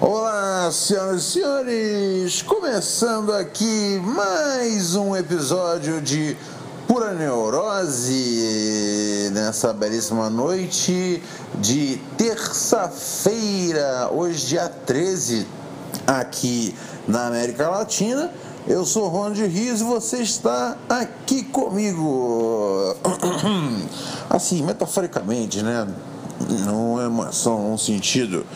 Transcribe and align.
Olá, 0.00 0.70
senhoras 0.72 1.22
e 1.22 1.24
senhores! 1.32 2.42
Começando 2.42 3.32
aqui 3.32 4.00
mais 4.02 4.94
um 4.96 5.16
episódio 5.16 6.00
de 6.00 6.36
Pura 6.88 7.12
Neurose 7.14 8.12
nessa 9.32 9.72
belíssima 9.72 10.28
noite 10.28 11.22
de 11.60 12.00
terça-feira, 12.18 14.10
hoje, 14.12 14.46
dia 14.48 14.68
13, 14.68 15.46
aqui 16.06 16.74
na 17.06 17.26
América 17.28 17.68
Latina. 17.68 18.30
Eu 18.66 18.84
sou 18.84 19.08
Ron 19.08 19.32
de 19.32 19.44
Rios 19.44 19.80
e 19.80 19.84
você 19.84 20.18
está 20.18 20.76
aqui 20.88 21.42
comigo. 21.44 22.94
Assim, 24.30 24.62
metaforicamente, 24.62 25.62
né? 25.62 25.86
Não 26.64 27.26
é 27.26 27.32
só 27.32 27.56
um 27.56 27.78
sentido 27.78 28.46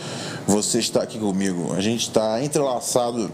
você 0.47 0.79
está 0.79 1.03
aqui 1.03 1.19
comigo. 1.19 1.75
A 1.75 1.81
gente 1.81 2.03
está 2.03 2.43
entrelaçado 2.43 3.31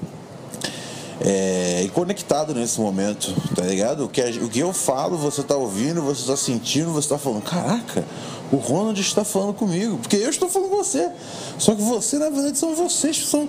é, 1.20 1.82
e 1.84 1.88
conectado 1.90 2.54
nesse 2.54 2.80
momento, 2.80 3.32
tá 3.54 3.62
ligado? 3.62 4.04
O 4.04 4.08
que, 4.08 4.22
o 4.22 4.48
que 4.48 4.58
eu 4.58 4.72
falo, 4.72 5.16
você 5.16 5.42
está 5.42 5.54
ouvindo, 5.54 6.02
você 6.02 6.22
está 6.22 6.36
sentindo, 6.36 6.90
você 6.90 7.06
está 7.06 7.18
falando, 7.18 7.42
caraca, 7.42 8.04
o 8.50 8.56
Ronald 8.56 9.00
está 9.00 9.24
falando 9.24 9.54
comigo, 9.54 9.98
porque 9.98 10.16
eu 10.16 10.30
estou 10.30 10.48
falando 10.48 10.70
com 10.70 10.76
você. 10.76 11.10
Só 11.58 11.74
que 11.74 11.82
você, 11.82 12.18
na 12.18 12.28
verdade, 12.28 12.58
são 12.58 12.74
vocês, 12.74 13.16
são 13.26 13.48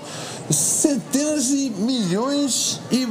centenas 0.52 1.50
e 1.50 1.72
milhões 1.72 2.80
e 2.91 3.06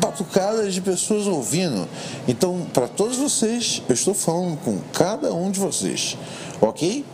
batucadas 0.00 0.74
de 0.74 0.80
pessoas 0.80 1.26
ouvindo. 1.26 1.88
Então, 2.28 2.66
para 2.72 2.88
todos 2.88 3.16
vocês, 3.16 3.82
eu 3.88 3.94
estou 3.94 4.14
falando 4.14 4.58
com 4.58 4.78
cada 4.92 5.32
um 5.32 5.50
de 5.50 5.58
vocês, 5.58 6.18
ok? 6.60 7.04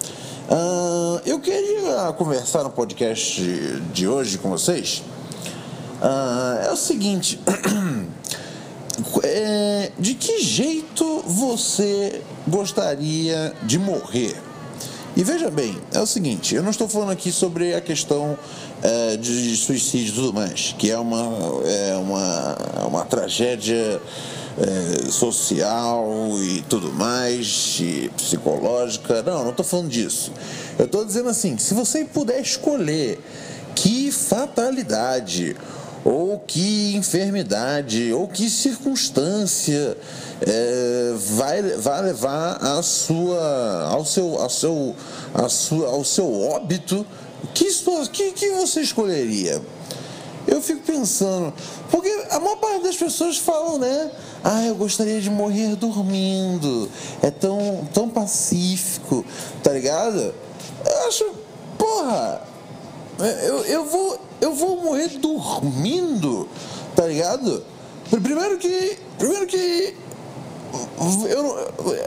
Ah, 0.50 1.20
eu 1.26 1.38
queria 1.40 2.10
conversar 2.16 2.64
no 2.64 2.70
podcast 2.70 3.38
de, 3.38 3.80
de 3.92 4.08
hoje 4.08 4.38
com 4.38 4.48
vocês. 4.48 5.02
Ah, 6.00 6.64
é 6.66 6.72
o 6.72 6.76
seguinte. 6.76 7.38
É, 9.22 9.92
de 9.96 10.12
que 10.14 10.40
jeito 10.42 11.22
você 11.24 12.20
gostaria 12.48 13.54
de 13.62 13.78
morrer? 13.78 14.36
E 15.16 15.22
veja 15.22 15.48
bem, 15.52 15.78
é 15.92 16.00
o 16.00 16.06
seguinte, 16.06 16.56
eu 16.56 16.64
não 16.64 16.70
estou 16.70 16.88
falando 16.88 17.12
aqui 17.12 17.30
sobre 17.30 17.76
a 17.76 17.80
questão 17.80 18.36
é, 18.82 19.16
de 19.16 19.56
suicídio 19.56 20.10
e 20.10 20.14
tudo 20.16 20.32
mais, 20.34 20.74
que 20.76 20.90
é 20.90 20.98
uma, 20.98 21.22
é 21.64 21.96
uma, 21.96 22.56
uma 22.88 23.04
tragédia 23.04 24.02
é, 24.60 25.10
social 25.10 26.06
e 26.40 26.62
tudo 26.62 26.92
mais, 26.92 27.78
e 27.80 28.10
psicológica. 28.16 29.22
Não, 29.22 29.42
não 29.42 29.50
estou 29.50 29.64
falando 29.64 29.88
disso. 29.88 30.32
Eu 30.78 30.86
estou 30.86 31.04
dizendo 31.04 31.28
assim, 31.28 31.56
se 31.58 31.74
você 31.74 32.04
puder 32.04 32.40
escolher 32.40 33.20
que 33.74 34.10
fatalidade 34.10 35.56
ou 36.04 36.38
que 36.38 36.94
enfermidade, 36.94 38.12
ou 38.12 38.28
que 38.28 38.48
circunstância 38.48 39.96
é, 40.40 41.14
vai, 41.36 41.62
vai 41.62 42.02
levar 42.02 42.56
a 42.62 42.82
sua, 42.82 43.88
ao, 43.90 44.04
seu, 44.04 44.40
ao, 44.40 44.48
seu, 44.48 44.96
a 45.34 45.48
sua, 45.48 45.88
ao 45.88 46.04
seu 46.04 46.40
óbito, 46.40 47.04
que, 47.52 47.68
que, 48.12 48.32
que 48.32 48.50
você 48.52 48.80
escolheria? 48.80 49.60
Eu 50.46 50.62
fico 50.62 50.80
pensando, 50.80 51.52
porque 51.90 52.08
a 52.30 52.40
maior 52.40 52.56
parte 52.56 52.84
das 52.84 52.96
pessoas 52.96 53.36
falam, 53.36 53.78
né? 53.78 54.10
Ah, 54.50 54.64
eu 54.64 54.74
gostaria 54.76 55.20
de 55.20 55.28
morrer 55.28 55.76
dormindo. 55.76 56.88
É 57.22 57.30
tão, 57.30 57.86
tão 57.92 58.08
pacífico, 58.08 59.22
tá 59.62 59.70
ligado? 59.74 60.34
Eu 60.86 61.06
acho, 61.06 61.26
porra, 61.76 62.40
eu, 63.18 63.64
eu, 63.66 63.84
vou, 63.84 64.18
eu 64.40 64.54
vou 64.54 64.82
morrer 64.82 65.08
dormindo, 65.18 66.48
tá 66.96 67.06
ligado? 67.06 67.62
Primeiro 68.08 68.56
que. 68.56 68.98
Primeiro 69.18 69.46
que. 69.46 69.94
Eu, 71.28 71.58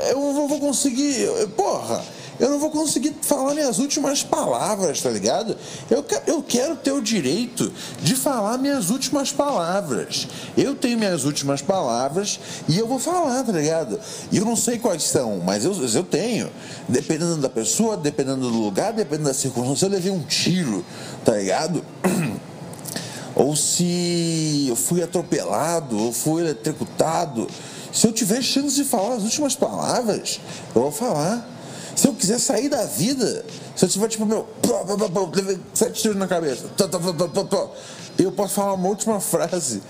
eu 0.09 0.33
não 0.33 0.47
vou 0.47 0.59
conseguir. 0.59 1.27
Porra! 1.55 2.03
Eu 2.41 2.49
não 2.49 2.57
vou 2.57 2.71
conseguir 2.71 3.13
falar 3.21 3.53
minhas 3.53 3.77
últimas 3.77 4.23
palavras, 4.23 4.99
tá 4.99 5.11
ligado? 5.11 5.55
Eu, 5.91 6.03
eu 6.25 6.41
quero 6.41 6.75
ter 6.75 6.91
o 6.91 6.99
direito 6.99 7.71
de 8.01 8.15
falar 8.15 8.57
minhas 8.57 8.89
últimas 8.89 9.31
palavras. 9.31 10.27
Eu 10.57 10.73
tenho 10.73 10.97
minhas 10.97 11.23
últimas 11.23 11.61
palavras 11.61 12.39
e 12.67 12.79
eu 12.79 12.87
vou 12.87 12.97
falar, 12.97 13.43
tá 13.43 13.51
ligado? 13.51 13.99
E 14.31 14.37
eu 14.37 14.43
não 14.43 14.55
sei 14.55 14.79
quais 14.79 15.03
são, 15.03 15.37
mas 15.37 15.65
eu, 15.65 15.87
eu 15.87 16.03
tenho. 16.03 16.49
Dependendo 16.89 17.37
da 17.37 17.47
pessoa, 17.47 17.95
dependendo 17.95 18.49
do 18.49 18.57
lugar, 18.57 18.91
dependendo 18.91 19.29
da 19.29 19.35
circunstância, 19.35 19.85
eu 19.85 19.91
levei 19.91 20.11
um 20.11 20.23
tiro, 20.23 20.83
tá 21.23 21.33
ligado? 21.33 21.85
ou 23.35 23.55
se 23.55 24.65
eu 24.67 24.75
fui 24.75 25.03
atropelado, 25.03 25.95
ou 25.95 26.11
fui 26.11 26.41
eletrocutado. 26.41 27.47
Se 27.93 28.07
eu 28.07 28.11
tiver 28.11 28.41
chance 28.41 28.75
de 28.75 28.83
falar 28.83 29.17
as 29.17 29.23
últimas 29.23 29.55
palavras, 29.55 30.39
eu 30.73 30.81
vou 30.81 30.91
falar. 30.91 31.60
Se 32.01 32.07
eu 32.07 32.15
quiser 32.15 32.39
sair 32.39 32.67
da 32.67 32.83
vida, 32.83 33.45
se 33.75 33.85
eu 33.85 33.89
tiver 33.89 34.07
tipo, 34.07 34.25
meu, 34.25 34.41
pô, 34.59 34.73
pô, 34.85 34.97
pô, 34.97 35.27
pô, 35.27 35.35
levei 35.35 35.59
sete 35.71 36.01
tiros 36.01 36.17
na 36.17 36.27
cabeça, 36.27 36.67
tó, 36.75 36.87
tó, 36.87 36.97
tó, 36.97 37.27
tó, 37.27 37.43
tó, 37.43 37.75
eu 38.17 38.31
posso 38.31 38.55
falar 38.55 38.73
uma 38.73 38.89
última 38.89 39.19
frase. 39.19 39.83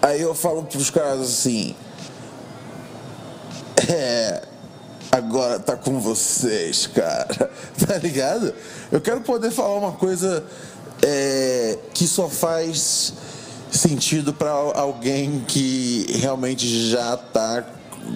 Aí 0.00 0.20
eu 0.20 0.32
falo 0.32 0.62
pros 0.62 0.90
caras 0.90 1.22
assim: 1.22 1.74
É. 3.88 4.44
Agora 5.10 5.58
tá 5.58 5.76
com 5.76 5.98
vocês, 5.98 6.86
cara. 6.86 7.50
Tá 7.84 7.98
ligado? 7.98 8.54
Eu 8.92 9.00
quero 9.00 9.20
poder 9.22 9.50
falar 9.50 9.74
uma 9.74 9.92
coisa 9.92 10.44
é, 11.02 11.76
que 11.92 12.06
só 12.06 12.28
faz 12.28 13.12
sentido 13.72 14.32
para 14.32 14.52
alguém 14.52 15.44
que 15.48 16.06
realmente 16.20 16.88
já 16.90 17.16
tá 17.16 17.66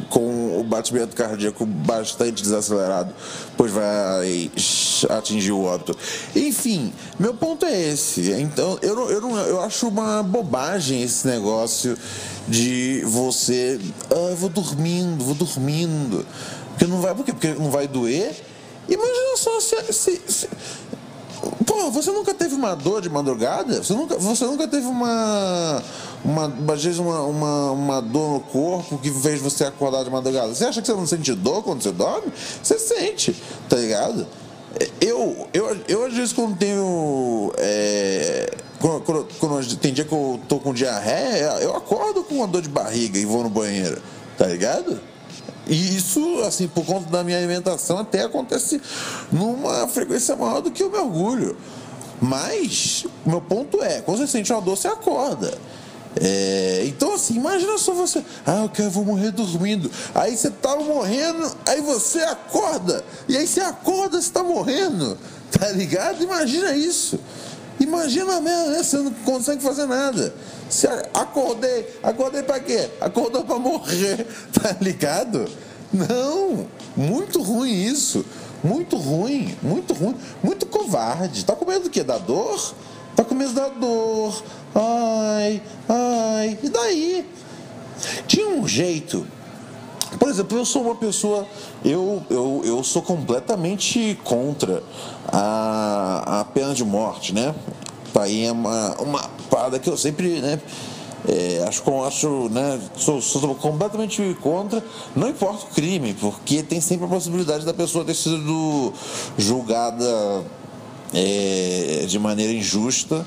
com 0.08 0.33
batimento 0.74 1.14
cardíaco 1.14 1.64
bastante 1.64 2.42
desacelerado, 2.42 3.14
pois 3.56 3.70
vai 3.70 4.50
atingir 5.10 5.52
o 5.52 5.62
óbito. 5.62 5.96
Enfim, 6.34 6.92
meu 7.18 7.34
ponto 7.34 7.64
é 7.64 7.90
esse. 7.90 8.32
Então, 8.32 8.78
eu, 8.82 8.94
não, 8.94 9.10
eu, 9.10 9.20
não, 9.20 9.38
eu 9.38 9.60
acho 9.60 9.88
uma 9.88 10.22
bobagem 10.22 11.02
esse 11.02 11.26
negócio 11.26 11.96
de 12.48 13.02
você. 13.06 13.80
Ah, 14.10 14.30
eu 14.30 14.36
vou 14.36 14.50
dormindo, 14.50 15.24
vou 15.24 15.34
dormindo. 15.34 16.26
Porque 16.70 16.86
não 16.86 17.00
vai, 17.00 17.14
por 17.14 17.24
quê? 17.24 17.32
Porque 17.32 17.54
não 17.54 17.70
vai 17.70 17.86
doer. 17.86 18.34
Imagina 18.88 19.36
só 19.36 19.60
se, 19.60 19.92
se, 19.92 20.22
se 20.26 20.48
Pô, 21.66 21.90
você 21.90 22.10
nunca 22.10 22.32
teve 22.32 22.54
uma 22.54 22.74
dor 22.74 23.00
de 23.00 23.08
madrugada? 23.08 23.82
Você 23.82 23.92
nunca, 23.92 24.16
você 24.16 24.44
nunca 24.44 24.66
teve 24.66 24.86
uma, 24.86 25.82
uma, 26.24 26.52
às 26.72 26.82
vezes 26.82 26.98
uma, 26.98 27.20
uma, 27.22 27.70
uma 27.72 28.00
dor 28.00 28.30
no 28.32 28.40
corpo 28.40 28.98
que 28.98 29.10
fez 29.10 29.40
você 29.40 29.64
acordar 29.64 30.04
de 30.04 30.10
madrugada? 30.10 30.54
Você 30.54 30.64
acha 30.64 30.80
que 30.80 30.86
você 30.86 30.94
não 30.94 31.06
sente 31.06 31.34
dor 31.34 31.62
quando 31.62 31.82
você 31.82 31.92
dorme? 31.92 32.32
Você 32.62 32.78
sente, 32.78 33.36
tá 33.68 33.76
ligado? 33.76 34.26
Eu, 35.00 35.46
eu, 35.52 35.76
eu 35.86 36.04
às 36.06 36.14
vezes 36.14 36.32
quando 36.32 36.56
tenho. 36.56 37.52
É, 37.58 38.50
quando, 38.80 39.02
quando, 39.02 39.28
quando 39.38 39.76
tem 39.76 39.92
dia 39.92 40.04
que 40.04 40.12
eu 40.12 40.40
tô 40.48 40.58
com 40.58 40.72
diarreia, 40.72 41.58
eu 41.60 41.76
acordo 41.76 42.24
com 42.24 42.36
uma 42.36 42.46
dor 42.46 42.62
de 42.62 42.68
barriga 42.68 43.18
e 43.18 43.24
vou 43.24 43.42
no 43.42 43.50
banheiro, 43.50 44.00
tá 44.36 44.46
ligado? 44.46 45.00
E 45.66 45.96
isso, 45.96 46.40
assim, 46.46 46.68
por 46.68 46.84
conta 46.84 47.10
da 47.10 47.22
minha 47.22 47.38
alimentação, 47.38 47.98
até 47.98 48.22
acontece 48.22 48.80
numa 49.32 49.86
frequência 49.88 50.36
maior 50.36 50.60
do 50.60 50.70
que 50.70 50.82
o 50.82 50.90
meu 50.90 51.04
orgulho. 51.04 51.56
Mas, 52.20 53.06
meu 53.24 53.40
ponto 53.40 53.82
é, 53.82 54.00
quando 54.00 54.18
você 54.18 54.26
sente 54.26 54.52
uma 54.52 54.60
dor, 54.60 54.76
você 54.76 54.88
acorda. 54.88 55.56
É, 56.20 56.84
então, 56.86 57.14
assim, 57.14 57.34
imagina 57.36 57.76
só 57.78 57.92
você. 57.92 58.24
Ah, 58.46 58.62
eu 58.62 58.68
quero, 58.68 58.90
vou 58.90 59.04
morrer 59.04 59.30
dormindo. 59.30 59.90
Aí 60.14 60.36
você 60.36 60.50
tá 60.50 60.76
morrendo, 60.76 61.50
aí 61.66 61.80
você 61.80 62.20
acorda. 62.20 63.04
E 63.28 63.36
aí 63.36 63.46
você 63.46 63.60
acorda, 63.60 64.20
você 64.20 64.30
tá 64.30 64.42
morrendo. 64.42 65.18
Tá 65.50 65.68
ligado? 65.70 66.22
Imagina 66.22 66.72
isso. 66.76 67.18
Imagina 67.80 68.40
mesmo, 68.40 68.70
né? 68.70 68.82
Você 68.82 68.96
não 68.98 69.10
consegue 69.12 69.62
fazer 69.62 69.86
nada. 69.86 70.34
Você 70.68 70.86
acordei, 71.12 71.86
acordei 72.02 72.42
pra 72.42 72.60
quê? 72.60 72.88
Acordou 73.00 73.44
pra 73.44 73.58
morrer, 73.58 74.26
tá 74.52 74.76
ligado? 74.80 75.48
Não, 75.92 76.66
muito 76.96 77.42
ruim 77.42 77.72
isso. 77.72 78.24
muito 78.62 78.96
ruim, 78.96 79.56
muito 79.62 79.92
ruim, 79.92 80.16
muito 80.42 80.66
covarde. 80.66 81.44
Tá 81.44 81.54
com 81.54 81.66
medo 81.66 81.84
do 81.84 81.90
quê? 81.90 82.02
Da 82.02 82.18
dor? 82.18 82.74
Tá 83.14 83.22
com 83.22 83.34
medo 83.34 83.52
da 83.52 83.68
dor. 83.68 84.42
Ai, 84.74 85.62
ai. 85.88 86.58
E 86.62 86.68
daí? 86.68 87.26
Tinha 88.26 88.48
um 88.48 88.66
jeito. 88.66 89.26
Por 90.18 90.28
exemplo, 90.28 90.58
eu 90.58 90.64
sou 90.64 90.82
uma 90.82 90.94
pessoa. 90.94 91.46
Eu, 91.84 92.22
eu, 92.30 92.62
eu 92.64 92.84
sou 92.84 93.02
completamente 93.02 94.18
contra 94.24 94.82
a, 95.28 96.40
a 96.40 96.44
pena 96.44 96.74
de 96.74 96.84
morte, 96.84 97.34
né? 97.34 97.54
Tá 98.12 98.22
aí 98.22 98.44
é 98.44 98.52
uma, 98.52 98.94
uma 99.00 99.30
parada 99.50 99.78
que 99.78 99.88
eu 99.88 99.96
sempre, 99.96 100.40
né? 100.40 100.60
É, 101.26 101.64
acho, 101.66 101.82
acho 102.04 102.50
né, 102.50 102.78
sou, 102.96 103.18
sou, 103.20 103.54
completamente 103.54 104.36
contra, 104.42 104.84
não 105.16 105.26
importa 105.26 105.64
o 105.64 105.68
crime, 105.68 106.12
porque 106.12 106.62
tem 106.62 106.82
sempre 106.82 107.06
a 107.06 107.08
possibilidade 107.08 107.64
da 107.64 107.72
pessoa 107.72 108.04
ter 108.04 108.14
sido 108.14 108.92
julgada 109.38 110.44
é, 111.14 112.04
de 112.06 112.18
maneira 112.18 112.52
injusta 112.52 113.26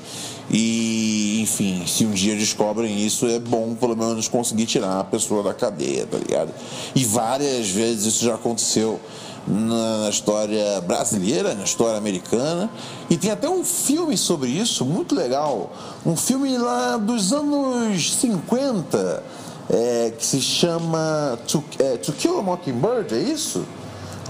e, 0.50 1.40
enfim, 1.42 1.84
se 1.86 2.06
um 2.06 2.12
dia 2.12 2.34
descobrem 2.34 3.04
isso, 3.04 3.26
é 3.26 3.38
bom 3.38 3.74
pelo 3.74 3.96
menos 3.96 4.28
conseguir 4.28 4.66
tirar 4.66 5.00
a 5.00 5.04
pessoa 5.04 5.42
da 5.42 5.52
cadeia, 5.52 6.06
tá 6.06 6.16
ligado? 6.16 6.52
E 6.94 7.04
várias 7.04 7.68
vezes 7.68 8.14
isso 8.14 8.24
já 8.24 8.34
aconteceu 8.34 8.98
na 9.46 10.08
história 10.08 10.80
brasileira, 10.80 11.54
na 11.54 11.64
história 11.64 11.96
americana. 11.96 12.70
E 13.08 13.16
tem 13.16 13.30
até 13.30 13.48
um 13.48 13.64
filme 13.64 14.16
sobre 14.16 14.50
isso, 14.50 14.84
muito 14.84 15.14
legal. 15.14 15.72
Um 16.04 16.16
filme 16.16 16.56
lá 16.56 16.96
dos 16.96 17.32
anos 17.32 18.14
50, 18.14 19.22
é, 19.70 20.12
que 20.16 20.24
se 20.24 20.40
chama 20.40 21.38
To, 21.46 21.62
é, 21.78 21.96
to 21.96 22.12
Kill 22.12 22.38
a 22.38 22.42
Mockingbird, 22.42 23.14
é 23.14 23.18
isso? 23.18 23.64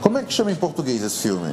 Como 0.00 0.19
é 0.19 0.23
que 0.23 0.32
chama 0.32 0.53
em 0.53 0.56
português 0.56 1.03
esse 1.03 1.19
filme? 1.19 1.53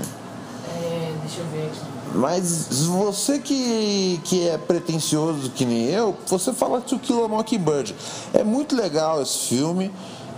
É, 0.70 1.14
deixa 1.24 1.42
eu 1.42 1.46
ver 1.52 1.66
aqui. 1.68 1.95
Mas 2.16 2.68
você 2.88 3.40
que, 3.40 4.20
que 4.24 4.48
é 4.48 4.58
pretencioso 4.58 5.50
que 5.50 5.66
nem 5.66 5.86
eu, 5.86 6.16
você 6.26 6.54
fala 6.54 6.82
To 6.82 6.98
Kill 6.98 7.26
a 7.26 7.28
Mockingbird. 7.28 7.96
É 8.34 8.44
muito 8.44 8.76
legal 8.76 9.22
esse 9.22 9.40
filme. 9.50 9.92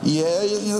E 0.04 0.24
é. 0.24 0.46
E, 0.46 0.74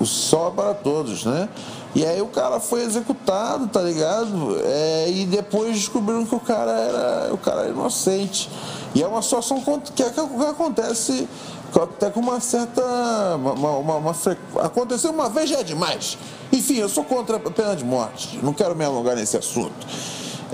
o 0.00 0.06
sol 0.06 0.48
é 0.48 0.50
para 0.50 0.74
todos, 0.74 1.24
né? 1.24 1.48
E 1.94 2.06
aí 2.06 2.22
o 2.22 2.26
cara 2.26 2.60
foi 2.60 2.82
executado, 2.82 3.66
tá 3.66 3.82
ligado? 3.82 4.56
É, 4.62 5.10
e 5.10 5.26
depois 5.26 5.74
descobriram 5.74 6.24
que 6.24 6.34
o 6.34 6.40
cara 6.40 6.70
era, 6.70 7.34
o 7.34 7.38
cara 7.38 7.62
era 7.62 7.70
inocente. 7.70 8.48
E 8.94 9.02
é 9.02 9.06
uma 9.06 9.22
situação 9.22 9.60
que, 9.94 10.02
é, 10.02 10.10
que 10.10 10.20
acontece 10.20 11.28
até 11.78 12.10
com 12.10 12.20
uma 12.20 12.40
certa. 12.40 12.82
Uma, 13.36 13.52
uma, 13.52 13.96
uma, 13.96 14.16
aconteceu 14.62 15.10
uma 15.10 15.28
vez 15.28 15.50
já 15.50 15.60
é 15.60 15.62
demais. 15.62 16.18
Enfim, 16.52 16.76
eu 16.76 16.88
sou 16.88 17.04
contra 17.04 17.36
a 17.36 17.40
pena 17.50 17.76
de 17.76 17.84
morte. 17.84 18.38
Não 18.42 18.52
quero 18.52 18.74
me 18.74 18.84
alongar 18.84 19.16
nesse 19.16 19.36
assunto. 19.36 19.86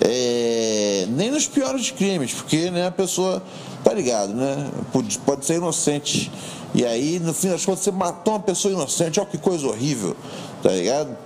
É, 0.00 1.06
nem 1.08 1.30
nos 1.30 1.46
piores 1.46 1.90
crimes, 1.90 2.34
porque 2.34 2.70
né, 2.70 2.86
a 2.86 2.90
pessoa, 2.90 3.42
tá 3.82 3.94
ligado, 3.94 4.34
né? 4.34 4.70
Pode, 4.92 5.18
pode 5.20 5.46
ser 5.46 5.54
inocente 5.54 6.30
e 6.76 6.84
aí, 6.84 7.19
no 7.19 7.32
fim 7.32 7.48
das 7.48 7.64
contas, 7.64 7.84
você 7.84 7.90
matou 7.90 8.34
uma 8.34 8.40
pessoa 8.40 8.70
inocente, 8.70 9.19
olha 9.19 9.26
que 9.26 9.38
coisa 9.38 9.66
horrível, 9.66 10.14
tá 10.62 10.70
ligado? 10.70 11.16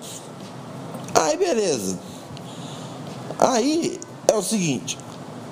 Aí, 1.12 1.36
beleza. 1.36 1.98
Aí 3.36 3.98
é 4.28 4.34
o 4.34 4.42
seguinte: 4.42 4.96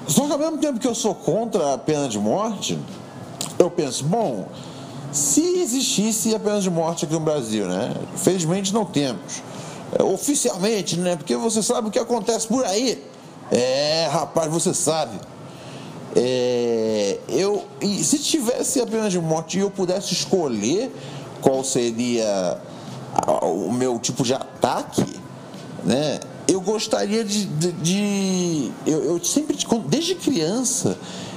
só 0.06 0.26
que 0.26 0.32
ao 0.32 0.38
mesmo 0.38 0.58
tempo 0.58 0.78
que 0.78 0.86
eu 0.86 0.94
sou 0.94 1.16
contra 1.16 1.74
a 1.74 1.78
pena 1.78 2.08
de 2.08 2.16
morte, 2.16 2.78
eu 3.58 3.70
penso, 3.70 4.04
bom, 4.04 4.48
se 5.12 5.40
existisse 5.60 6.34
a 6.34 6.38
pena 6.38 6.60
de 6.60 6.70
morte 6.70 7.04
aqui 7.04 7.14
no 7.14 7.20
Brasil, 7.20 7.66
né? 7.66 7.94
Felizmente 8.16 8.72
não 8.72 8.84
temos. 8.84 9.42
É, 9.98 10.02
oficialmente, 10.02 10.96
né? 10.98 11.16
Porque 11.16 11.36
você 11.36 11.62
sabe 11.62 11.88
o 11.88 11.90
que 11.90 11.98
acontece 11.98 12.46
por 12.46 12.64
aí. 12.64 13.02
É, 13.50 14.08
rapaz, 14.10 14.50
você 14.50 14.74
sabe. 14.74 15.18
É, 16.14 17.18
eu, 17.28 17.64
se 18.02 18.18
tivesse 18.18 18.80
a 18.80 18.86
pena 18.86 19.08
de 19.08 19.18
morte 19.18 19.58
e 19.58 19.60
eu 19.60 19.70
pudesse 19.70 20.12
escolher 20.12 20.92
qual 21.40 21.62
seria 21.64 22.60
o 23.42 23.72
meu 23.72 23.98
tipo 23.98 24.22
de 24.22 24.34
ataque, 24.34 25.04
né? 25.84 26.20
Eu 26.46 26.60
gostaria 26.60 27.24
de, 27.24 27.44
de, 27.44 27.72
de 27.72 28.72
eu, 28.86 29.04
eu, 29.04 29.24
sempre, 29.24 29.56
desde 29.86 30.14
criança, 30.14 30.96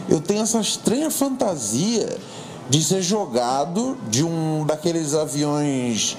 eu 0.09 0.19
tenho 0.19 0.41
essa 0.41 0.59
estranha 0.59 1.09
fantasia 1.09 2.17
de 2.69 2.83
ser 2.83 3.01
jogado 3.01 3.97
de 4.09 4.23
um 4.23 4.65
daqueles 4.65 5.13
aviões, 5.13 6.17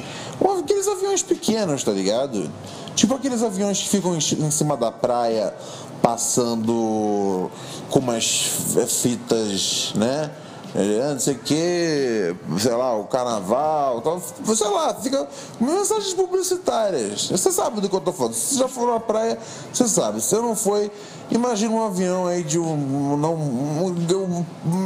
aqueles 0.58 0.86
aviões 0.86 1.22
pequenos, 1.22 1.82
tá 1.82 1.92
ligado? 1.92 2.50
Tipo 2.94 3.14
aqueles 3.14 3.42
aviões 3.42 3.80
que 3.80 3.88
ficam 3.88 4.16
em 4.16 4.50
cima 4.50 4.76
da 4.76 4.92
praia 4.92 5.54
passando 6.02 7.50
com 7.88 8.00
umas 8.00 8.50
fitas, 8.88 9.92
né? 9.94 10.30
É, 10.74 11.12
não 11.12 11.20
sei 11.20 11.34
o 11.34 11.38
que, 11.38 12.34
sei 12.58 12.72
lá, 12.72 12.96
o 12.96 13.04
carnaval, 13.04 14.00
tal, 14.00 14.22
sei 14.56 14.68
lá, 14.68 14.94
fica 14.94 15.28
mensagens 15.60 16.14
publicitárias. 16.14 17.28
Você 17.28 17.52
sabe 17.52 17.82
do 17.82 17.90
que 17.90 17.94
eu 17.94 18.00
tô 18.00 18.10
falando. 18.10 18.32
Se 18.32 18.54
você 18.54 18.60
já 18.60 18.68
for 18.68 18.90
na 18.90 18.98
praia, 18.98 19.38
você 19.70 19.86
sabe. 19.86 20.20
Se 20.22 20.28
você 20.28 20.36
não 20.36 20.56
foi, 20.56 20.90
imagina 21.30 21.74
um 21.74 21.84
avião 21.84 22.26
aí 22.26 22.42
de 22.42 22.58
um, 22.58 23.16
não, 23.18 23.34
um, 23.34 23.94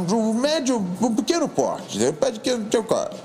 de 0.05 0.13
um 0.13 0.33
médio, 0.33 0.85
um 1.01 1.15
pequeno 1.15 1.47
porte, 1.47 1.99
pede 2.19 2.41
que 2.41 2.57
teu 2.65 2.83
carro. 2.83 3.15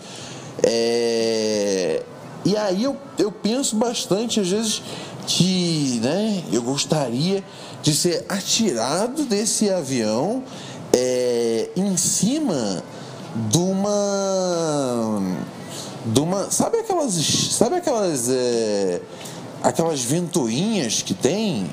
É, 0.62 2.02
e 2.44 2.56
aí 2.56 2.84
eu, 2.84 2.96
eu 3.18 3.32
penso 3.32 3.74
bastante, 3.74 4.38
às 4.38 4.48
vezes, 4.48 4.82
que 5.26 6.00
né, 6.00 6.44
eu 6.52 6.62
gostaria 6.62 7.42
de 7.82 7.94
ser 7.94 8.24
atirado 8.28 9.24
desse 9.24 9.70
avião 9.70 10.44
é, 10.94 11.70
em 11.76 11.96
cima 11.96 12.82
de 13.50 13.58
uma. 13.58 15.22
De 16.06 16.20
uma 16.20 16.50
sabe 16.50 16.78
aquelas. 16.78 17.14
Sabe 17.14 17.76
aquelas. 17.76 18.28
É, 18.28 19.00
aquelas 19.62 20.02
ventoinhas 20.02 21.02
que 21.02 21.14
tem, 21.14 21.70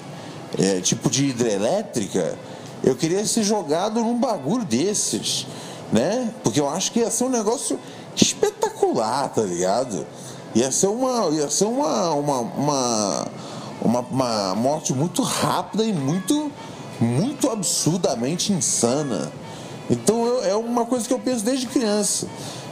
é, 0.57 0.79
tipo 0.79 1.09
de 1.09 1.25
hidrelétrica? 1.25 2.37
Eu 2.83 2.95
queria 2.95 3.25
ser 3.25 3.43
jogado 3.43 3.99
num 3.99 4.17
bagulho 4.17 4.63
desses, 4.63 5.45
né? 5.91 6.31
Porque 6.43 6.59
eu 6.59 6.69
acho 6.69 6.91
que 6.91 6.99
ia 6.99 7.11
ser 7.11 7.25
um 7.25 7.29
negócio 7.29 7.77
espetacular, 8.15 9.29
tá 9.29 9.41
ligado? 9.41 10.05
Ia 10.55 10.71
ser 10.71 10.87
uma. 10.87 11.29
Ia 11.31 11.49
ser 11.49 11.65
uma, 11.65 12.13
uma, 12.13 12.39
uma 12.39 13.27
uma, 13.81 13.99
uma 14.01 14.55
morte 14.55 14.93
muito 14.93 15.21
rápida 15.21 15.83
e 15.83 15.93
muito, 15.93 16.51
muito 16.99 17.49
absurdamente 17.49 18.51
insana. 18.51 19.31
Então 19.89 20.25
eu, 20.25 20.43
é 20.43 20.55
uma 20.55 20.85
coisa 20.85 21.07
que 21.07 21.13
eu 21.13 21.19
penso 21.19 21.43
desde 21.43 21.67
criança. 21.67 22.27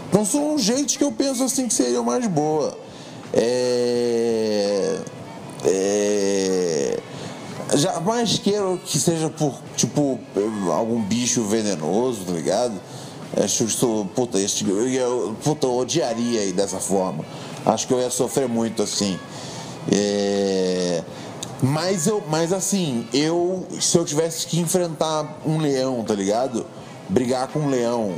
Então 0.09 0.25
são 0.25 0.55
um 0.55 0.57
jeito 0.57 0.97
que 0.97 1.03
eu 1.03 1.11
penso 1.11 1.43
assim 1.43 1.67
que 1.67 1.73
seria 1.73 2.01
mais 2.01 2.25
boa. 2.27 2.77
É, 3.33 4.99
é, 5.65 6.99
jamais 7.75 8.39
quero 8.39 8.79
que 8.85 8.97
seja 8.99 9.29
por 9.29 9.53
tipo 9.75 10.19
algum 10.71 11.01
bicho 11.01 11.43
venenoso, 11.43 12.25
tá 12.25 12.31
ligado? 12.31 12.79
Acho 13.35 13.65
que 13.65 13.71
estou, 13.71 14.05
puta, 14.05 14.37
eu, 14.39 14.87
eu, 14.87 15.35
puta, 15.43 15.67
eu 15.67 15.75
odiaria 15.75 16.41
aí 16.41 16.53
dessa 16.53 16.79
forma. 16.79 17.25
Acho 17.65 17.87
que 17.87 17.93
eu 17.93 17.99
ia 17.99 18.09
sofrer 18.09 18.47
muito 18.47 18.81
assim. 18.81 19.19
É, 19.91 21.03
mas 21.61 22.07
eu, 22.07 22.23
mas 22.29 22.53
assim, 22.53 23.07
eu 23.13 23.65
se 23.79 23.97
eu 23.97 24.05
tivesse 24.05 24.45
que 24.47 24.59
enfrentar 24.59 25.39
um 25.45 25.57
leão, 25.57 26.03
tá 26.03 26.13
ligado? 26.13 26.65
Brigar 27.09 27.47
com 27.47 27.59
um 27.59 27.69
leão. 27.69 28.15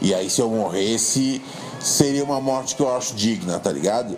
E 0.00 0.14
aí 0.14 0.30
se 0.30 0.40
eu 0.40 0.48
morresse, 0.48 1.42
seria 1.78 2.24
uma 2.24 2.40
morte 2.40 2.74
que 2.74 2.82
eu 2.82 2.94
acho 2.94 3.14
digna, 3.14 3.58
tá 3.58 3.70
ligado? 3.70 4.16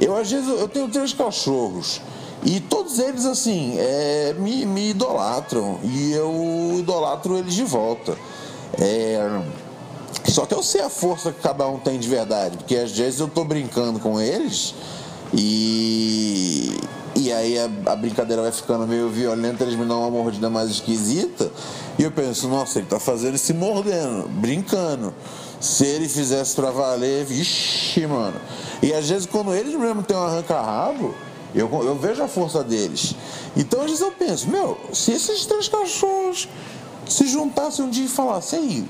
Eu 0.00 0.16
às 0.16 0.30
vezes 0.30 0.48
eu 0.48 0.68
tenho 0.68 0.88
três 0.88 1.12
cachorros. 1.12 2.00
E 2.44 2.60
todos 2.60 2.98
eles, 2.98 3.24
assim, 3.24 3.76
é, 3.78 4.34
me, 4.38 4.66
me 4.66 4.90
idolatram. 4.90 5.78
E 5.82 6.12
eu 6.12 6.76
idolatro 6.78 7.38
eles 7.38 7.54
de 7.54 7.64
volta. 7.64 8.18
É, 8.78 9.40
só 10.26 10.44
que 10.44 10.52
eu 10.52 10.62
sei 10.62 10.82
a 10.82 10.90
força 10.90 11.32
que 11.32 11.40
cada 11.40 11.66
um 11.66 11.78
tem 11.78 11.98
de 11.98 12.06
verdade. 12.06 12.58
Porque 12.58 12.76
às 12.76 12.92
vezes 12.92 13.20
eu 13.20 13.28
tô 13.28 13.44
brincando 13.44 13.98
com 13.98 14.20
eles 14.20 14.74
e, 15.32 16.78
e 17.16 17.32
aí 17.32 17.58
a, 17.58 17.64
a, 17.92 17.96
brincadeira 17.96 18.42
vai 18.42 18.50
ficando 18.50 18.86
meio 18.86 19.08
violenta, 19.08 19.62
eles 19.62 19.76
me 19.76 19.84
dão 19.84 20.00
uma 20.00 20.10
mordida 20.10 20.50
mais 20.50 20.68
esquisita. 20.70 21.50
E 21.98 22.02
eu 22.02 22.10
penso, 22.10 22.48
nossa, 22.48 22.78
ele 22.78 22.88
tá 22.88 22.98
fazendo 22.98 23.38
se 23.38 23.52
mordendo, 23.52 24.28
brincando. 24.28 25.14
Se 25.60 25.86
ele 25.86 26.08
fizesse 26.08 26.54
pra 26.56 26.70
valer, 26.70 27.24
vixi, 27.24 28.06
mano. 28.06 28.38
E 28.82 28.92
às 28.92 29.08
vezes 29.08 29.26
quando 29.26 29.54
eles 29.54 29.74
mesmo 29.74 30.02
têm 30.02 30.16
um 30.16 30.22
arranca-rabo, 30.22 31.14
eu, 31.54 31.70
eu 31.84 31.96
vejo 31.96 32.22
a 32.22 32.28
força 32.28 32.64
deles. 32.64 33.14
Então 33.56 33.80
às 33.80 33.86
vezes 33.86 34.00
eu 34.00 34.10
penso, 34.10 34.48
meu, 34.48 34.78
se 34.92 35.12
esses 35.12 35.46
três 35.46 35.68
cachorros 35.68 36.48
se 37.08 37.26
juntassem 37.26 37.84
um 37.84 37.90
dia 37.90 38.06
e 38.06 38.08
falassem, 38.08 38.58
aí, 38.58 38.88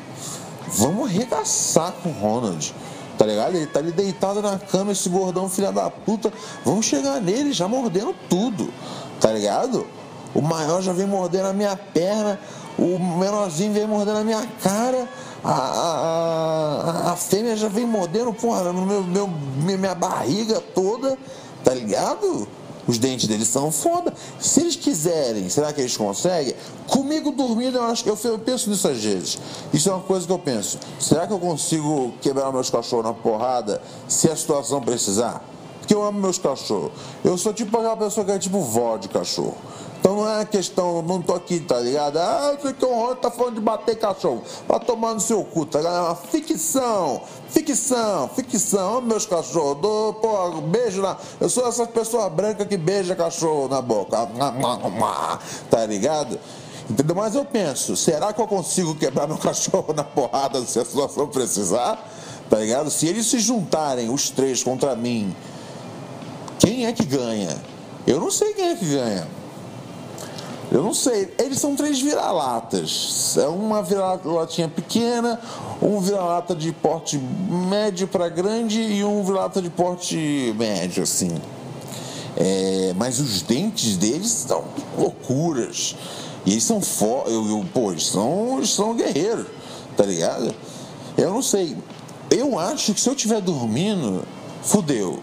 vamos 0.69 1.09
arregaçar 1.09 1.93
com 2.03 2.09
o 2.09 2.13
Ronald 2.13 2.75
Tá 3.19 3.27
ligado? 3.27 3.55
Ele 3.55 3.67
tá 3.67 3.79
ali 3.79 3.93
deitado 3.93 4.43
na 4.43 4.59
cama, 4.59 4.93
esse 4.93 5.09
gordão 5.09 5.49
filha 5.49 5.71
da 5.71 5.89
puta. 5.91 6.33
Vamos 6.65 6.87
chegar 6.87 7.21
nele 7.21 7.53
já 7.53 7.69
mordendo 7.69 8.15
tudo. 8.29 8.73
Tá 9.21 9.33
ligado? 9.33 9.87
O 10.35 10.43
maior 10.43 10.83
já 10.83 10.93
vem 10.93 11.07
mordendo 11.07 11.47
a 11.47 11.53
minha 11.53 11.77
perna, 11.77 12.41
o 12.77 12.99
menorzinho 12.99 13.73
vem 13.73 13.87
mordendo 13.87 14.19
a 14.19 14.25
minha 14.25 14.45
cara, 14.63 15.09
a, 15.45 15.53
a, 15.53 17.09
a, 17.09 17.13
a 17.13 17.17
fêmea 17.17 17.57
já 17.57 17.69
vem 17.69 17.87
mordendo, 17.87 18.33
porra, 18.33 18.73
no 18.73 18.85
meu, 18.85 19.05
meu, 19.05 19.29
minha 19.57 19.95
barriga 19.95 20.61
toda, 20.61 21.17
tá 21.63 21.73
ligado? 21.73 22.49
Os 22.87 22.99
dentes 22.99 23.27
deles 23.27 23.49
são 23.49 23.71
foda. 23.71 24.13
Se 24.39 24.61
eles 24.61 24.77
quiserem, 24.77 25.49
será 25.49 25.73
que 25.73 25.81
eles 25.81 25.97
conseguem? 25.97 26.55
Comigo 26.87 27.31
dormindo, 27.31 27.79
eu 27.79 27.85
acho 27.85 28.09
eu, 28.09 28.19
eu 28.25 28.39
penso 28.39 28.69
nisso 28.71 28.89
às 28.89 29.03
vezes. 29.03 29.39
Isso 29.73 29.89
é 29.89 29.93
uma 29.93 30.03
coisa 30.03 30.27
que 30.27 30.33
eu 30.33 30.39
penso. 30.39 30.79
Será 31.01 31.27
que 31.27 31.33
eu 31.33 31.39
consigo 31.39 32.13
quebrar 32.21 32.53
meus 32.53 32.71
cachorros 32.71 33.05
na 33.05 33.15
porrada 33.15 33.81
se 34.09 34.31
a 34.31 34.37
situação 34.37 34.81
precisar? 34.81 35.43
Porque 35.81 35.95
eu 35.95 36.03
amo 36.03 36.19
meus 36.19 36.39
cachorros. 36.39 36.93
Eu 37.23 37.37
sou 37.37 37.53
tipo 37.53 37.77
aquela 37.77 37.97
pessoa 37.97 38.25
que 38.25 38.33
é 38.33 38.39
tipo 38.39 38.61
vó 38.61 38.97
de 38.97 39.09
cachorro. 39.09 39.57
Então 40.05 40.17
não 40.17 40.31
é 40.39 40.45
questão, 40.45 41.01
não 41.01 41.23
tô 41.23 41.33
aqui, 41.33 41.59
tá 41.61 41.81
ligado? 41.81 42.19
Ah, 42.19 42.55
sei 42.61 42.75
que 42.75 42.85
o 42.85 42.95
Ron 42.95 43.15
tá 43.15 43.31
falando 43.31 43.55
de 43.55 43.63
bater 43.63 43.99
cachorro. 43.99 44.43
Vai 44.69 44.79
tomar 44.79 45.15
no 45.15 45.21
seu 45.21 45.43
cu, 45.43 45.65
tá 45.65 45.79
ligado? 45.79 45.97
É 45.97 46.01
uma 46.01 46.15
ficção, 46.15 47.23
ficção, 47.49 48.29
ficção. 48.29 49.01
Meus 49.01 49.25
cachorros, 49.25 49.81
dou, 49.81 50.13
pô, 50.13 50.61
beijo 50.61 51.01
na. 51.01 51.17
Eu 51.41 51.49
sou 51.49 51.67
essa 51.67 51.87
pessoa 51.87 52.29
branca 52.29 52.67
que 52.67 52.77
beija 52.77 53.17
cachorro 53.17 53.67
na 53.67 53.81
boca. 53.81 54.29
Tá 55.71 55.87
ligado? 55.87 56.39
Entendeu? 56.91 57.17
Mas 57.17 57.35
eu 57.35 57.47
penso, 57.47 57.97
será 57.97 58.31
que 58.31 58.43
eu 58.43 58.47
consigo 58.47 58.95
quebrar 58.95 59.27
meu 59.27 59.39
cachorro 59.41 59.95
na 59.95 60.05
porrada 60.05 60.61
se 60.67 60.79
a 60.79 60.85
situação 60.85 61.29
precisar? 61.29 62.13
Tá 62.51 62.59
ligado? 62.59 62.91
Se 62.91 63.07
eles 63.07 63.25
se 63.25 63.39
juntarem, 63.39 64.11
os 64.11 64.29
três 64.29 64.63
contra 64.63 64.95
mim, 64.95 65.35
quem 66.59 66.85
é 66.85 66.93
que 66.93 67.07
ganha? 67.07 67.57
Eu 68.07 68.21
não 68.21 68.31
sei 68.31 68.53
quem 68.53 68.69
é 68.69 68.77
que 68.77 68.85
ganha. 68.85 69.44
Eu 70.75 70.83
não 70.83 70.93
sei. 70.93 71.33
Eles 71.39 71.61
são 71.61 71.77
três 71.77 72.01
vira-latas. 72.01 73.37
É 73.39 73.47
uma 73.47 73.81
vira-latinha 73.81 74.69
pequena, 74.69 75.41
um 75.81 76.01
vira-lata 76.01 76.53
de 76.53 76.73
porte 76.73 77.17
médio 77.17 78.09
para 78.09 78.29
grande 78.29 78.81
e 78.83 79.05
um 79.05 79.23
vira-lata 79.23 79.63
de 79.63 79.71
porte 79.71 80.53
médio, 80.59 81.05
assim. 81.05 81.31
É, 82.37 82.93
mas 82.97 83.21
os 83.21 83.41
dentes 83.43 83.97
deles 83.97 84.27
são 84.27 84.65
loucuras. 84.99 85.95
E 86.45 86.51
eles 86.51 86.65
são 86.65 86.81
fortes. 86.81 87.33
Pô, 87.73 87.93
eles 87.93 88.07
são, 88.07 88.61
são 88.67 88.97
guerreiros, 88.97 89.47
tá 89.97 90.05
ligado? 90.05 90.53
Eu 91.17 91.35
não 91.35 91.41
sei. 91.41 91.77
Eu 92.29 92.59
acho 92.59 92.93
que 92.93 93.01
se 93.01 93.09
eu 93.09 93.15
estiver 93.15 93.41
dormindo, 93.41 94.25
fudeu. 94.61 95.21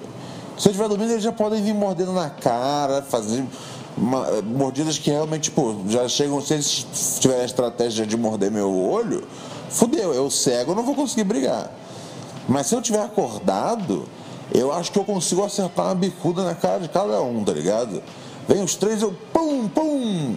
Se 0.57 0.69
eu 0.69 0.71
estiver 0.71 0.87
dormindo, 0.87 1.11
eles 1.11 1.23
já 1.23 1.33
podem 1.33 1.61
vir 1.61 1.73
mordendo 1.73 2.13
na 2.13 2.29
cara, 2.29 3.01
fazendo 3.01 3.49
mordidas 3.97 4.97
que 4.97 5.09
realmente, 5.09 5.43
tipo, 5.43 5.83
já 5.87 6.07
chegam, 6.07 6.41
se 6.41 6.53
eles 6.53 6.85
tiverem 7.19 7.43
a 7.43 7.45
estratégia 7.45 8.05
de 8.05 8.15
morder 8.17 8.51
meu 8.51 8.73
olho, 8.73 9.23
fudeu, 9.69 10.13
eu 10.13 10.29
cego, 10.29 10.73
não 10.73 10.83
vou 10.83 10.95
conseguir 10.95 11.23
brigar. 11.23 11.71
Mas 12.47 12.67
se 12.67 12.75
eu 12.75 12.81
tiver 12.81 13.01
acordado, 13.01 14.05
eu 14.53 14.71
acho 14.71 14.91
que 14.91 14.99
eu 14.99 15.03
consigo 15.03 15.43
acertar 15.43 15.85
uma 15.85 15.95
bicuda 15.95 16.43
na 16.43 16.55
cara 16.55 16.79
de 16.79 16.89
cada 16.89 17.21
um, 17.21 17.43
tá 17.43 17.53
ligado? 17.53 18.01
Vem 18.47 18.63
os 18.63 18.75
três, 18.75 19.01
eu 19.01 19.15
pum, 19.31 19.67
pum. 19.67 20.35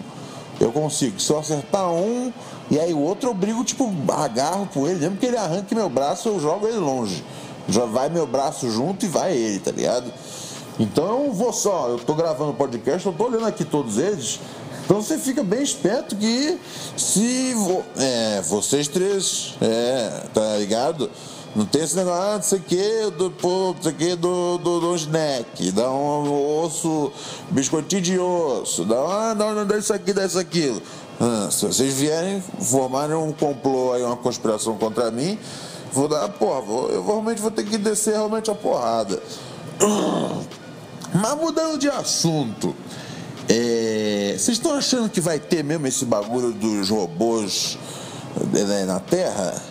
Eu 0.59 0.71
consigo. 0.71 1.19
Se 1.19 1.31
eu 1.31 1.39
acertar 1.39 1.91
um, 1.91 2.31
e 2.71 2.79
aí 2.79 2.93
o 2.93 2.99
outro 2.99 3.29
eu 3.29 3.33
brigo, 3.33 3.63
tipo, 3.63 3.91
agarro 4.09 4.67
por 4.67 4.89
ele, 4.89 4.99
mesmo 4.99 5.17
que 5.17 5.25
ele 5.25 5.37
arranque 5.37 5.75
meu 5.75 5.89
braço, 5.89 6.29
eu 6.29 6.39
jogo 6.39 6.67
ele 6.67 6.77
longe. 6.77 7.23
Já 7.67 7.85
vai 7.85 8.09
meu 8.09 8.25
braço 8.25 8.69
junto 8.69 9.05
e 9.05 9.09
vai 9.09 9.35
ele, 9.35 9.59
tá 9.59 9.71
ligado? 9.71 10.11
Então 10.79 11.31
vou 11.31 11.53
só, 11.53 11.87
eu 11.89 11.95
estou 11.95 12.15
gravando 12.15 12.51
o 12.51 12.53
podcast, 12.53 13.05
eu 13.05 13.11
estou 13.11 13.27
olhando 13.27 13.45
aqui 13.45 13.63
todos 13.63 13.97
eles. 13.97 14.39
Então 14.83 15.01
você 15.01 15.17
fica 15.17 15.43
bem 15.43 15.63
esperto 15.63 16.15
que 16.15 16.59
se 16.95 17.53
vo, 17.55 17.83
é, 17.97 18.41
vocês 18.41 18.87
três, 18.87 19.55
é, 19.61 20.23
tá 20.33 20.57
ligado? 20.57 21.09
Não 21.55 21.65
tem 21.65 21.83
esse 21.83 21.95
negócio, 21.95 22.21
ah, 22.21 22.35
não 22.35 22.43
sei 22.43 22.59
o 22.59 22.61
que, 22.61 23.11
do, 23.17 23.31
pô, 23.31 23.73
não 23.73 23.81
sei 23.81 23.91
o 23.93 23.95
que, 23.95 24.15
do, 24.15 24.57
do, 24.57 24.79
do 24.81 24.95
snack, 24.95 25.71
dá 25.71 25.89
um 25.89 26.61
osso, 26.63 27.11
biscoitinho 27.49 28.01
de 28.01 28.19
osso, 28.19 28.83
dá, 28.83 28.95
ah, 28.97 29.33
não, 29.33 29.55
não, 29.55 29.65
dá 29.65 29.77
isso 29.77 29.93
aqui, 29.93 30.11
dá 30.11 30.25
isso 30.25 30.37
aquilo. 30.37 30.81
Ah, 31.19 31.47
se 31.49 31.65
vocês 31.65 31.93
vierem, 31.93 32.43
formarem 32.59 33.15
um 33.15 33.31
complô 33.31 33.93
aí, 33.93 34.03
uma 34.03 34.17
conspiração 34.17 34.77
contra 34.77 35.09
mim, 35.09 35.39
vou 35.93 36.09
dar, 36.09 36.27
porra, 36.27 36.59
vou, 36.59 36.89
eu 36.89 37.03
realmente 37.03 37.41
vou 37.41 37.49
ter 37.49 37.63
que 37.63 37.77
descer 37.77 38.15
realmente 38.15 38.51
a 38.51 38.55
porrada. 38.55 39.23
Mas 41.13 41.35
mudando 41.35 41.77
de 41.77 41.89
assunto, 41.89 42.75
é, 43.47 44.35
vocês 44.37 44.57
estão 44.57 44.73
achando 44.73 45.09
que 45.09 45.21
vai 45.21 45.39
ter 45.39 45.63
mesmo 45.63 45.85
esse 45.85 46.03
bagulho 46.05 46.51
dos 46.51 46.89
robôs 46.89 47.77
né, 48.51 48.85
na 48.85 48.99
Terra? 48.99 49.61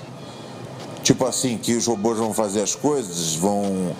Tipo 1.02 1.26
assim, 1.26 1.58
que 1.58 1.74
os 1.74 1.86
robôs 1.86 2.16
vão 2.18 2.32
fazer 2.32 2.62
as 2.62 2.74
coisas, 2.74 3.34
vão, 3.34 3.94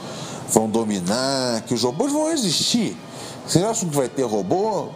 vão 0.49 0.71
dominar, 0.71 1.63
que 1.63 1.75
os 1.75 1.83
robôs 1.83 2.13
vão 2.13 2.31
existir. 2.31 2.97
Vocês 3.47 3.65
acham 3.65 3.89
que 3.89 3.97
vai 3.97 4.09
ter 4.09 4.23
robô? 4.23 4.89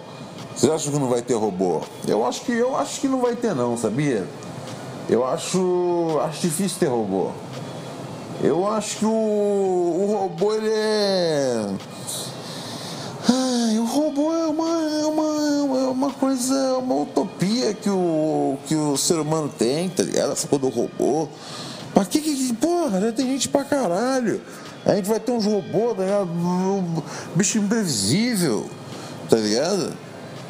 Vocês 0.57 0.73
acham 0.73 0.92
que 0.92 0.99
não 0.99 1.09
vai 1.09 1.23
ter 1.23 1.35
robô? 1.35 1.83
Eu 2.07 2.25
acho 2.25 2.42
que 2.42 2.52
eu 2.52 2.76
acho 2.76 3.00
que 3.00 3.09
não 3.09 3.21
vai 3.21 3.37
ter 3.37 3.54
não, 3.54 3.76
sabia? 3.76 4.26
Eu 5.09 5.26
acho, 5.26 6.18
acho 6.23 6.40
difícil 6.40 6.78
ter 6.78 6.87
robô. 6.87 7.30
Eu 8.42 8.66
acho 8.66 8.99
que 8.99 9.04
o, 9.04 9.11
o 9.11 10.16
robô 10.18 10.54
ele 10.54 10.71
é 10.71 11.66
Ai, 13.30 13.78
o 13.78 13.85
robô 13.85 14.32
é 14.32 14.47
uma, 14.47 14.68
é 15.02 15.04
uma, 15.04 15.78
é 15.78 15.87
uma 15.88 16.11
coisa, 16.11 16.54
é 16.54 16.73
uma 16.78 17.02
utopia 17.02 17.75
que 17.75 17.90
o, 17.90 18.56
que 18.66 18.75
o 18.75 18.97
ser 18.97 19.18
humano 19.18 19.50
tem, 19.50 19.90
tá 19.90 20.02
ligado? 20.02 20.32
Essa 20.32 20.49
coisa 20.49 20.64
do 20.64 20.70
robô. 20.70 21.28
Mas 21.94 22.08
que 22.08 22.20
que. 22.20 22.54
Porra, 22.54 23.00
já 23.00 23.12
tem 23.12 23.26
gente 23.26 23.49
pra 23.49 23.64
caralho. 23.64 24.40
A 24.87 24.94
gente 24.94 25.06
vai 25.06 25.20
ter 25.20 25.30
uns 25.32 25.44
robôs, 25.44 25.97
tá 25.97 26.04
ligado? 26.04 26.30
Um 26.30 27.02
bicho 27.35 27.58
imprevisível, 27.58 28.66
tá 29.28 29.37
ligado? 29.37 29.92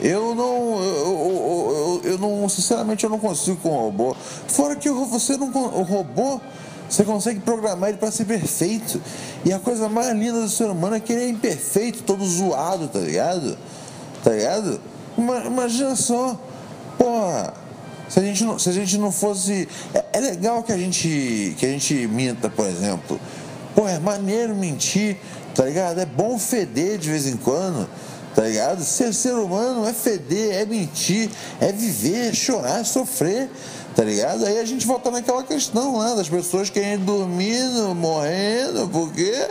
Eu 0.00 0.32
não, 0.36 0.80
eu, 0.80 0.94
eu, 0.94 2.00
eu, 2.04 2.10
eu, 2.12 2.18
não, 2.18 2.48
sinceramente, 2.48 3.02
eu 3.02 3.10
não 3.10 3.18
consigo 3.18 3.56
com 3.56 3.70
o 3.70 3.80
robô. 3.86 4.14
Fora 4.46 4.76
que 4.76 4.88
você 4.88 5.36
não, 5.36 5.48
o 5.48 5.82
robô 5.82 6.40
você 6.88 7.04
consegue 7.04 7.40
programar 7.40 7.90
ele 7.90 7.98
para 7.98 8.10
ser 8.10 8.24
perfeito. 8.24 9.00
E 9.44 9.52
a 9.52 9.58
coisa 9.58 9.88
mais 9.88 10.16
linda 10.16 10.40
do 10.40 10.48
ser 10.48 10.64
humano 10.64 10.96
é 10.96 11.00
que 11.00 11.12
ele 11.12 11.22
é 11.22 11.28
imperfeito, 11.28 12.02
todo 12.02 12.24
zoado, 12.26 12.88
tá 12.88 12.98
ligado? 12.98 13.58
Tá 14.24 14.30
ligado? 14.30 14.80
Imagina 15.16 15.94
só, 15.96 16.40
porra, 16.96 17.52
se 18.08 18.18
a 18.18 18.22
gente 18.22 18.44
não, 18.44 18.58
se 18.58 18.68
a 18.68 18.72
gente 18.72 18.96
não 18.96 19.12
fosse. 19.12 19.68
É, 19.92 20.04
é 20.14 20.20
legal 20.20 20.62
que 20.62 20.72
a 20.72 20.78
gente 20.78 21.54
que 21.58 21.66
a 21.66 21.68
gente 21.68 21.94
minta, 22.06 22.48
por 22.48 22.66
exemplo. 22.66 23.20
Pô, 23.74 23.86
é 23.86 23.98
maneiro 23.98 24.56
mentir, 24.56 25.18
tá 25.54 25.64
ligado? 25.64 26.00
É 26.00 26.06
bom 26.06 26.38
feder 26.38 26.98
de 26.98 27.10
vez 27.10 27.26
em 27.26 27.36
quando, 27.36 27.88
tá 28.34 28.42
ligado? 28.42 28.82
Ser 28.82 29.12
ser 29.12 29.34
humano 29.34 29.86
é 29.86 29.92
feder, 29.92 30.54
é 30.54 30.64
mentir, 30.64 31.30
é 31.60 31.70
viver, 31.70 32.30
é 32.30 32.32
chorar, 32.32 32.80
é 32.80 32.84
sofrer 32.84 33.48
tá 33.98 34.04
ligado? 34.04 34.46
Aí 34.46 34.60
a 34.60 34.64
gente 34.64 34.86
volta 34.86 35.10
naquela 35.10 35.42
questão 35.42 35.98
lá 35.98 36.14
das 36.14 36.28
pessoas 36.28 36.70
querendo 36.70 37.04
dormir, 37.04 37.64
morrendo, 37.96 38.88
por 38.90 39.12
quê? 39.12 39.48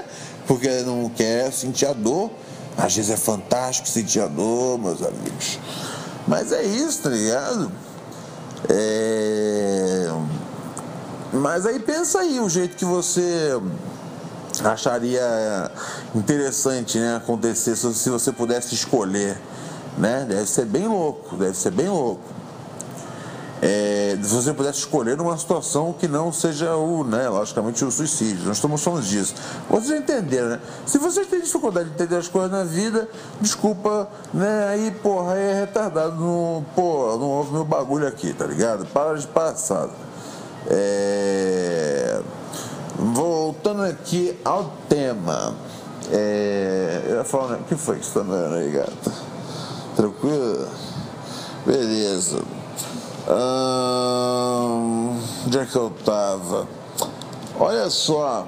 Porque 0.47 0.69
não 0.83 1.09
quer 1.09 1.51
sentir 1.51 1.85
a 1.85 1.91
dor. 1.91 2.31
Às 2.77 2.95
vezes 2.95 3.11
é 3.11 3.17
fantástico 3.17 3.89
sentir 3.89 4.21
a 4.21 4.27
dor, 4.27 4.79
meus 4.79 5.03
amigos. 5.03 5.59
Mas 6.25 6.53
é 6.53 6.63
isso, 6.63 7.01
tá 7.01 7.09
ligado? 7.09 7.69
É... 8.69 10.09
Mas 11.33 11.65
aí 11.65 11.77
pensa 11.79 12.19
aí 12.19 12.39
o 12.39 12.47
jeito 12.47 12.77
que 12.77 12.85
você 12.85 13.51
acharia 14.63 15.69
interessante 16.15 16.97
né, 16.97 17.17
acontecer 17.17 17.75
se 17.75 18.09
você 18.09 18.31
pudesse 18.31 18.73
escolher. 18.73 19.37
Né? 19.97 20.25
Deve 20.25 20.45
ser 20.45 20.63
bem 20.63 20.87
louco, 20.87 21.35
deve 21.35 21.57
ser 21.57 21.71
bem 21.71 21.89
louco 21.89 22.37
é, 23.61 24.17
se 24.21 24.33
você 24.33 24.53
pudesse 24.53 24.79
escolher 24.79 25.19
uma 25.19 25.35
situação 25.37 25.91
que 25.91 26.07
não 26.07 26.31
seja 26.31 26.75
o, 26.75 27.03
né, 27.03 27.27
logicamente, 27.27 27.83
o 27.83 27.89
suicídio. 27.89 28.45
Nós 28.45 28.57
estamos 28.57 28.83
falando 28.83 29.03
disso. 29.03 29.33
Vocês 29.69 29.99
entenderam, 29.99 30.49
né? 30.49 30.59
Se 30.85 30.99
vocês 30.99 31.25
têm 31.27 31.41
dificuldade 31.41 31.89
de 31.89 31.95
entender 31.95 32.17
as 32.17 32.27
coisas 32.27 32.51
na 32.51 32.63
vida, 32.63 33.09
desculpa, 33.41 34.07
né? 34.33 34.67
Aí, 34.69 34.91
porra, 34.91 35.33
aí 35.33 35.41
é 35.41 35.59
retardado. 35.61 36.15
No, 36.15 36.63
pô, 36.75 37.17
não 37.17 37.29
ouve 37.29 37.53
meu 37.53 37.65
bagulho 37.65 38.07
aqui, 38.07 38.31
tá 38.33 38.45
ligado? 38.45 38.85
Para 38.87 39.17
de 39.17 39.25
passada. 39.25 39.91
É, 40.67 42.21
voltando 42.95 43.83
aqui 43.83 44.37
ao 44.45 44.71
tema. 44.87 45.55
É, 46.11 47.01
eu 47.07 47.15
ia 47.17 47.23
falar, 47.23 47.53
né? 47.53 47.59
o 47.61 47.63
que 47.63 47.75
foi 47.75 47.97
que 47.97 48.05
você 48.05 48.19
está 48.19 48.21
vendo 48.21 48.53
aí, 48.53 48.69
gata? 48.69 49.11
Tranquilo? 49.95 50.67
Beleza. 51.65 52.56
Hum, 53.29 55.19
onde 55.45 55.59
é 55.59 55.65
que 55.65 55.75
eu 55.75 55.89
tava? 56.05 56.65
Olha 57.59 57.89
só, 57.89 58.47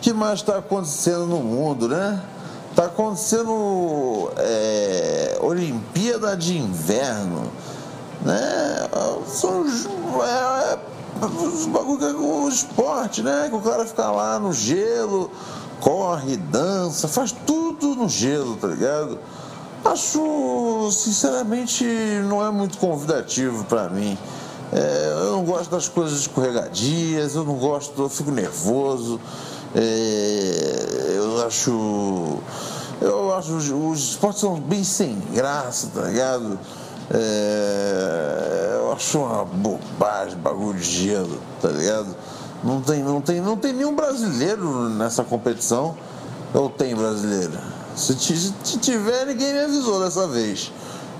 que 0.00 0.12
mais 0.12 0.38
está 0.38 0.58
acontecendo 0.58 1.26
no 1.26 1.38
mundo, 1.38 1.88
né? 1.88 2.22
Está 2.70 2.84
acontecendo 2.84 4.30
é, 4.36 5.36
Olimpíada 5.42 6.36
de 6.36 6.56
Inverno, 6.56 7.50
né? 8.22 8.88
São 9.26 9.66
é, 9.66 10.78
os 11.26 11.66
bagulho 11.66 12.22
o 12.22 12.48
esporte, 12.48 13.22
né? 13.22 13.48
Que 13.48 13.56
o 13.56 13.60
cara 13.60 13.84
fica 13.84 14.08
lá 14.12 14.38
no 14.38 14.52
gelo, 14.52 15.28
corre, 15.80 16.36
dança, 16.36 17.08
faz 17.08 17.32
tudo 17.32 17.96
no 17.96 18.08
gelo, 18.08 18.56
tá 18.56 18.68
ligado? 18.68 19.18
Acho, 19.84 20.90
sinceramente, 20.92 21.84
não 22.28 22.44
é 22.44 22.50
muito 22.50 22.76
convidativo 22.78 23.64
para 23.64 23.88
mim. 23.88 24.16
É, 24.72 25.12
eu 25.24 25.32
não 25.32 25.44
gosto 25.44 25.70
das 25.70 25.88
coisas 25.88 26.20
escorregadias, 26.20 27.34
eu 27.34 27.44
não 27.44 27.54
gosto, 27.54 28.00
eu 28.00 28.08
fico 28.08 28.30
nervoso. 28.30 29.18
É, 29.74 31.14
eu 31.16 31.46
acho. 31.46 32.38
Eu 33.00 33.34
acho 33.34 33.52
os, 33.54 33.70
os 33.70 34.10
esportes 34.10 34.40
são 34.40 34.60
bem 34.60 34.84
sem 34.84 35.18
graça, 35.32 35.88
tá 35.94 36.02
ligado? 36.02 36.58
É, 37.12 38.76
eu 38.76 38.92
acho 38.92 39.18
uma 39.18 39.44
bobagem, 39.44 40.36
bagulho 40.38 40.78
de 40.78 40.84
gelo, 40.84 41.40
tá 41.62 41.68
ligado? 41.68 42.14
Não 42.62 42.82
tem, 42.82 43.02
não, 43.02 43.20
tem, 43.22 43.40
não 43.40 43.56
tem 43.56 43.72
nenhum 43.72 43.96
brasileiro 43.96 44.90
nessa 44.90 45.24
competição. 45.24 45.96
Ou 46.52 46.68
tem 46.68 46.94
brasileiro? 46.94 47.79
Se, 47.96 48.14
tiver, 48.78 49.26
ninguém 49.26 49.52
me 49.52 49.60
avisou 49.60 50.00
dessa 50.00 50.26
vez. 50.26 50.72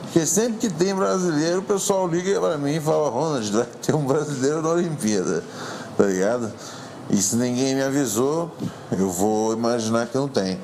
Porque 0.02 0.26
sempre 0.26 0.58
que 0.58 0.70
tem 0.70 0.94
brasileiro, 0.94 1.60
o 1.60 1.62
pessoal 1.62 2.08
liga 2.08 2.40
para 2.40 2.58
mim 2.58 2.76
e 2.76 2.80
fala, 2.80 3.10
Ronald, 3.10 3.50
vai 3.52 3.64
ter 3.64 3.94
um 3.94 4.04
brasileiro 4.04 4.60
na 4.60 4.70
Olimpíada, 4.70 5.44
tá 5.96 6.04
ligado? 6.04 6.52
E 7.10 7.16
se 7.16 7.36
ninguém 7.36 7.74
me 7.74 7.82
avisou, 7.82 8.50
eu 8.90 9.10
vou 9.10 9.52
imaginar 9.52 10.06
que 10.06 10.16
não 10.16 10.28
tem. 10.28 10.58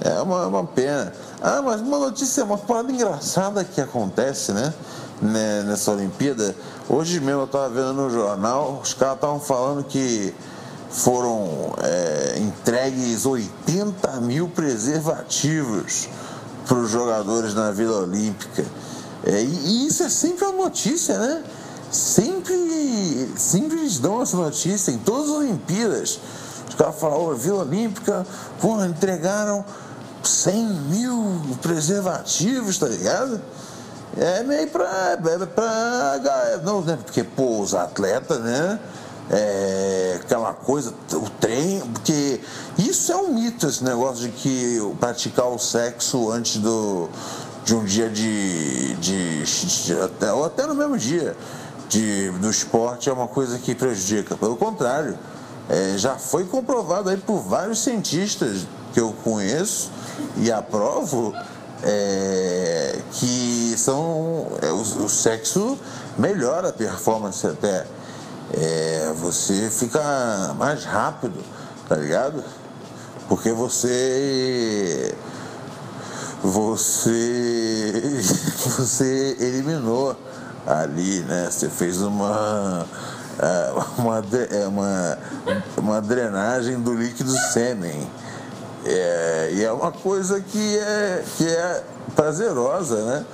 É 0.00 0.20
uma, 0.20 0.46
uma 0.46 0.64
pena. 0.64 1.12
Ah, 1.40 1.60
mas 1.62 1.80
uma 1.80 1.98
notícia, 1.98 2.44
uma 2.44 2.58
parada 2.58 2.90
engraçada 2.90 3.64
que 3.64 3.80
acontece, 3.80 4.52
né? 4.52 4.72
né 5.20 5.62
nessa 5.62 5.92
Olimpíada. 5.92 6.54
Hoje 6.88 7.20
mesmo 7.20 7.42
eu 7.42 7.44
estava 7.44 7.68
vendo 7.68 7.92
no 7.92 8.10
jornal, 8.10 8.80
os 8.82 8.94
caras 8.94 9.16
estavam 9.16 9.40
falando 9.40 9.84
que 9.84 10.34
foram 10.90 11.74
é, 11.78 12.38
entregues 12.38 13.24
80 13.24 14.20
mil 14.20 14.48
preservativos 14.48 16.08
para 16.66 16.78
os 16.78 16.90
jogadores 16.90 17.54
na 17.54 17.70
Vila 17.70 18.02
Olímpica. 18.02 18.64
É, 19.24 19.42
e, 19.42 19.86
isso 19.86 20.02
é 20.02 20.08
sempre 20.08 20.44
uma 20.44 20.64
notícia, 20.64 21.18
né? 21.18 21.42
Sempre, 21.90 23.28
sempre 23.36 23.78
eles 23.80 23.98
dão 23.98 24.22
essa 24.22 24.36
notícia 24.36 24.90
em 24.90 24.98
todas 24.98 25.30
as 25.30 25.36
Olimpíadas. 25.36 26.20
Os 26.68 26.74
caras 26.74 26.94
falam, 26.96 27.30
oh, 27.30 27.34
Vila 27.34 27.62
Olímpica, 27.62 28.26
porra, 28.60 28.86
entregaram 28.86 29.64
100 30.22 30.64
mil 30.64 31.56
preservativos, 31.62 32.78
tá 32.78 32.86
ligado? 32.86 33.40
É 34.16 34.42
meio 34.42 34.68
pra. 34.68 35.12
É 35.12 35.46
pra 35.46 36.20
não, 36.64 36.82
né? 36.82 36.98
Porque, 37.04 37.22
pô, 37.22 37.60
os 37.60 37.74
atletas, 37.74 38.40
né? 38.40 38.78
É, 39.32 40.18
aquela 40.20 40.52
coisa, 40.52 40.92
o 41.12 41.30
trem, 41.38 41.80
porque 41.92 42.40
isso 42.76 43.12
é 43.12 43.16
um 43.16 43.32
mito, 43.32 43.68
esse 43.68 43.84
negócio 43.84 44.28
de 44.28 44.30
que 44.30 44.78
praticar 44.98 45.46
o 45.46 45.58
sexo 45.58 46.32
antes 46.32 46.56
do, 46.56 47.08
de 47.64 47.74
um 47.74 47.84
dia 47.84 48.08
de. 48.08 48.94
de, 48.96 49.44
de 49.44 50.00
até, 50.00 50.32
ou 50.32 50.44
até 50.44 50.66
no 50.66 50.74
mesmo 50.74 50.98
dia 50.98 51.36
de, 51.88 52.30
do 52.30 52.50
esporte 52.50 53.08
é 53.08 53.12
uma 53.12 53.28
coisa 53.28 53.58
que 53.58 53.74
prejudica. 53.74 54.36
Pelo 54.36 54.56
contrário, 54.56 55.18
é, 55.68 55.96
já 55.96 56.16
foi 56.16 56.44
comprovado 56.44 57.10
aí 57.10 57.16
por 57.16 57.38
vários 57.38 57.80
cientistas 57.80 58.66
que 58.92 59.00
eu 59.00 59.14
conheço 59.22 59.90
e 60.36 60.50
aprovo 60.50 61.32
é, 61.82 62.98
que 63.12 63.74
são 63.76 64.48
é, 64.62 64.70
o, 64.70 65.04
o, 65.04 65.08
sexo 65.08 65.78
melhora 66.18 66.68
a 66.68 66.72
performance 66.72 67.46
até 67.46 67.86
é, 68.52 69.12
você 69.16 69.70
fica 69.70 70.54
mais 70.58 70.84
rápido, 70.84 71.38
tá 71.88 71.96
ligado? 71.96 72.42
Porque 73.28 73.52
você. 73.52 75.14
Você. 76.42 77.92
Você 78.60 79.36
eliminou 79.40 80.16
ali, 80.66 81.20
né? 81.20 81.48
Você 81.50 81.68
fez 81.68 82.00
uma. 82.00 82.86
É, 83.38 83.72
uma, 83.98 84.22
é, 84.50 84.66
uma, 84.66 85.18
uma 85.76 86.00
drenagem 86.00 86.80
do 86.80 86.92
líquido 86.94 87.32
sêmen. 87.52 88.08
É, 88.84 89.50
e 89.52 89.64
é 89.64 89.72
uma 89.72 89.92
coisa 89.92 90.40
que 90.40 90.78
é, 90.78 91.24
que 91.36 91.46
é 91.46 91.84
prazerosa, 92.14 93.04
né? 93.04 93.24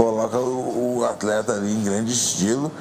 Coloca 0.00 0.38
o, 0.38 0.96
o, 0.96 1.04
atleta 1.04 1.52
ali 1.52 1.74
em 1.74 1.84
grande 1.84 2.10
estilo. 2.10 2.72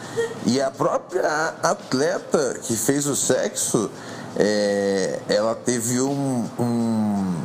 E 0.45 0.61
a 0.61 0.71
própria 0.71 1.53
atleta 1.61 2.57
que 2.63 2.77
fez 2.77 3.05
o 3.07 3.15
sexo, 3.15 3.91
é, 4.37 5.19
ela 5.27 5.53
teve 5.53 5.99
um, 5.99 6.45
um 6.57 7.35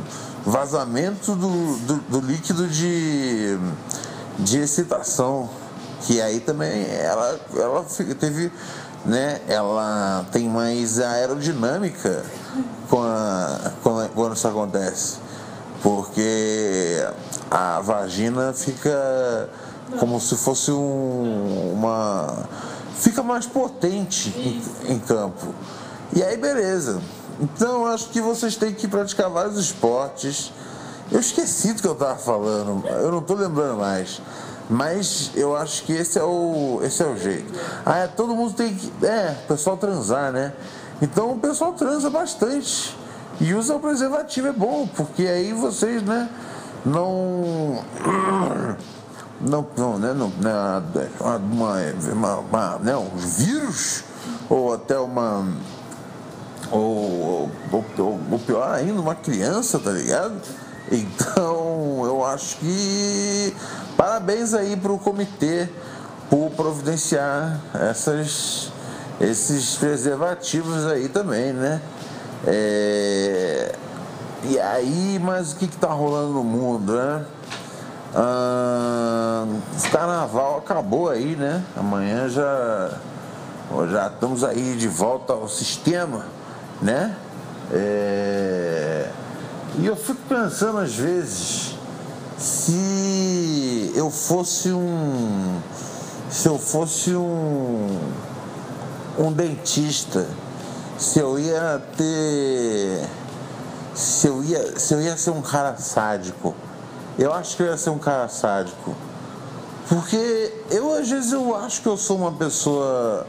vazamento 0.45 1.35
do, 1.35 1.77
do, 1.79 1.95
do, 1.95 2.19
líquido 2.21 2.69
de, 2.69 3.57
de 4.39 4.59
excitação. 4.59 5.49
Que 6.03 6.21
aí 6.21 6.39
também 6.39 6.87
ela, 6.89 7.37
ela 7.53 7.85
teve. 8.17 8.49
Né, 9.03 9.39
ela 9.47 10.25
tem 10.31 10.49
mais 10.49 10.99
aerodinâmica 10.99 12.23
quando, 12.89 14.09
quando 14.15 14.35
isso 14.35 14.47
acontece. 14.47 15.17
Porque 15.83 17.05
a 17.51 17.81
vagina 17.81 18.51
fica 18.53 19.47
como 19.99 20.19
se 20.19 20.35
fosse 20.35 20.71
um, 20.71 21.73
uma. 21.73 22.47
fica 22.95 23.23
mais 23.23 23.45
potente 23.45 24.29
em, 24.37 24.93
em 24.93 24.99
campo. 24.99 25.53
E 26.13 26.23
aí, 26.23 26.37
beleza. 26.37 27.01
Então, 27.39 27.85
acho 27.87 28.09
que 28.09 28.21
vocês 28.21 28.55
têm 28.55 28.73
que 28.73 28.87
praticar 28.87 29.29
vários 29.29 29.57
esportes. 29.57 30.51
Eu 31.11 31.19
esqueci 31.19 31.73
do 31.73 31.81
que 31.81 31.87
eu 31.87 31.93
estava 31.93 32.15
falando, 32.15 32.87
eu 32.87 33.11
não 33.11 33.19
estou 33.19 33.35
lembrando 33.35 33.77
mais. 33.77 34.21
Mas 34.67 35.29
eu 35.35 35.55
acho 35.55 35.83
que 35.83 35.93
esse 35.93 36.17
é 36.17 36.23
o, 36.23 36.79
esse 36.81 37.03
é 37.03 37.05
o 37.05 37.15
jeito. 37.15 37.53
Ah, 37.85 37.99
é, 37.99 38.07
todo 38.07 38.35
mundo 38.35 38.53
tem 38.53 38.73
que. 38.73 38.91
É, 39.05 39.37
o 39.43 39.47
pessoal 39.47 39.77
transar, 39.77 40.31
né? 40.31 40.53
Então 41.01 41.33
o 41.33 41.39
pessoal 41.39 41.73
transa 41.73 42.09
bastante. 42.09 42.97
E 43.39 43.53
usa 43.53 43.75
o 43.75 43.79
preservativo, 43.79 44.47
é 44.47 44.53
bom, 44.53 44.87
porque 44.87 45.23
aí 45.23 45.51
vocês, 45.51 46.01
né? 46.01 46.29
não 46.85 47.83
não 49.41 49.65
não 49.77 49.99
né, 49.99 50.13
não, 50.13 50.29
né, 50.29 50.51
uma, 51.19 51.77
uma, 52.13 52.35
uma, 52.37 52.79
né, 52.79 52.95
um 52.95 53.09
vírus 53.17 54.03
ou 54.49 54.73
até 54.73 54.97
uma 54.97 55.47
ou, 56.71 57.49
ou, 57.71 57.85
ou, 57.97 58.19
ou 58.31 58.39
pior 58.39 58.73
ainda 58.73 58.99
uma 58.99 59.15
criança 59.15 59.79
tá 59.79 59.91
ligado 59.91 60.35
então 60.91 62.05
eu 62.05 62.25
acho 62.25 62.57
que 62.57 63.55
parabéns 63.97 64.53
aí 64.53 64.75
para 64.75 64.91
o 64.91 64.99
comitê 64.99 65.69
por 66.29 66.51
providenciar 66.51 67.59
essas 67.73 68.71
esses 69.19 69.75
preservativos 69.75 70.85
aí 70.85 71.09
também 71.09 71.53
né 71.53 71.81
é, 72.47 73.75
e 74.47 74.59
aí, 74.59 75.19
mas 75.19 75.53
o 75.53 75.55
que 75.55 75.65
está 75.65 75.87
rolando 75.87 76.33
no 76.33 76.43
mundo, 76.43 76.93
né? 76.93 77.25
Ah, 78.15 79.45
o 79.45 79.91
carnaval 79.91 80.59
acabou 80.59 81.09
aí, 81.09 81.35
né? 81.35 81.63
Amanhã 81.75 82.29
já, 82.29 82.91
já 83.91 84.07
estamos 84.07 84.43
aí 84.43 84.75
de 84.77 84.87
volta 84.87 85.33
ao 85.33 85.49
sistema, 85.49 86.25
né? 86.81 87.15
É, 87.73 89.09
e 89.79 89.85
eu 89.85 89.95
fico 89.95 90.19
pensando 90.29 90.77
às 90.77 90.95
vezes 90.95 91.75
se 92.37 93.91
eu 93.95 94.09
fosse 94.09 94.71
um. 94.71 95.59
Se 96.29 96.47
eu 96.47 96.57
fosse 96.57 97.13
um. 97.13 97.99
um 99.19 99.31
dentista, 99.31 100.27
se 100.97 101.19
eu 101.19 101.37
ia 101.37 101.81
ter 101.97 103.07
se 103.95 104.27
eu 104.27 104.43
ia, 104.43 104.77
se 104.77 104.93
eu 104.93 105.01
ia 105.01 105.15
ser 105.15 105.31
um 105.31 105.41
cara 105.41 105.75
sádico. 105.77 106.53
Eu 107.17 107.33
acho 107.33 107.55
que 107.55 107.63
eu 107.63 107.67
ia 107.67 107.77
ser 107.77 107.91
um 107.91 107.97
cara 107.97 108.27
sádico. 108.27 108.93
Porque 109.87 110.53
eu, 110.71 110.93
às 110.93 111.09
vezes, 111.09 111.31
eu 111.31 111.55
acho 111.55 111.81
que 111.81 111.87
eu 111.87 111.95
sou 111.95 112.17
uma 112.17 112.33
pessoa 112.33 113.25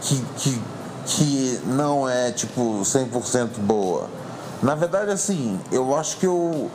que, 0.00 0.20
que, 0.36 0.60
que 1.06 1.60
não 1.66 2.08
é, 2.08 2.32
tipo, 2.32 2.80
100% 2.80 3.58
boa. 3.58 4.08
Na 4.62 4.74
verdade, 4.74 5.10
assim, 5.10 5.60
eu 5.70 5.94
acho 5.96 6.16
que 6.16 6.26
eu. 6.26 6.70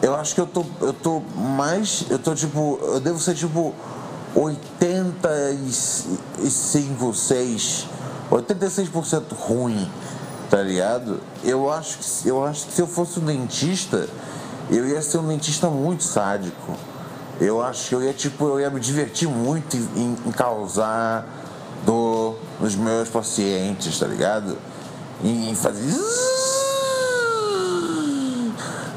Eu 0.00 0.16
acho 0.16 0.34
que 0.34 0.40
eu 0.40 0.46
tô, 0.46 0.64
eu 0.80 0.92
tô 0.92 1.20
mais. 1.36 2.06
Eu 2.10 2.18
tô, 2.18 2.34
tipo. 2.34 2.80
Eu 2.82 2.98
devo 2.98 3.20
ser, 3.20 3.34
tipo, 3.34 3.72
85, 4.34 7.14
6. 7.14 7.86
86% 8.30 9.22
ruim 9.34 9.88
tá 10.52 10.60
ligado? 10.60 11.18
Eu 11.42 11.72
acho 11.72 11.96
que, 11.96 12.28
eu 12.28 12.44
acho 12.44 12.66
que 12.66 12.74
se 12.74 12.82
eu 12.82 12.86
fosse 12.86 13.18
um 13.18 13.24
dentista, 13.24 14.06
eu 14.76 14.88
ia 14.88 15.02
ser 15.02 15.18
um 15.18 15.28
dentista 15.28 15.68
muito 15.68 16.02
sádico. 16.02 16.76
Eu 17.40 17.62
acho 17.62 17.88
que 17.88 17.94
eu 17.94 18.02
ia, 18.02 18.12
tipo, 18.12 18.46
eu 18.46 18.60
ia 18.60 18.70
me 18.70 18.80
divertir 18.80 19.28
muito 19.28 19.76
em, 19.76 20.16
em 20.26 20.32
causar 20.32 21.26
dor 21.84 22.38
nos 22.60 22.74
meus 22.74 23.08
pacientes, 23.08 23.98
tá 23.98 24.06
ligado? 24.06 24.56
Em 25.22 25.54
fazer. 25.54 26.00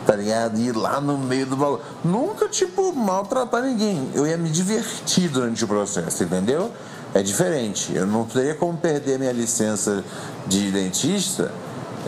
Tá 0.05 0.15
ligado? 0.15 0.59
Ir 0.59 0.75
lá 0.75 1.01
no 1.01 1.17
meio 1.17 1.45
do 1.45 1.57
bagulho. 1.57 1.81
Nunca, 2.03 2.47
tipo, 2.47 2.93
maltratar 2.93 3.63
ninguém. 3.63 4.09
Eu 4.13 4.25
ia 4.25 4.37
me 4.37 4.49
divertir 4.49 5.29
durante 5.29 5.63
o 5.65 5.67
processo, 5.67 6.23
entendeu? 6.23 6.71
É 7.13 7.21
diferente. 7.21 7.93
Eu 7.93 8.05
não 8.05 8.23
teria 8.25 8.53
como 8.53 8.77
perder 8.77 9.17
minha 9.17 9.31
licença 9.31 10.03
de 10.47 10.71
dentista 10.71 11.51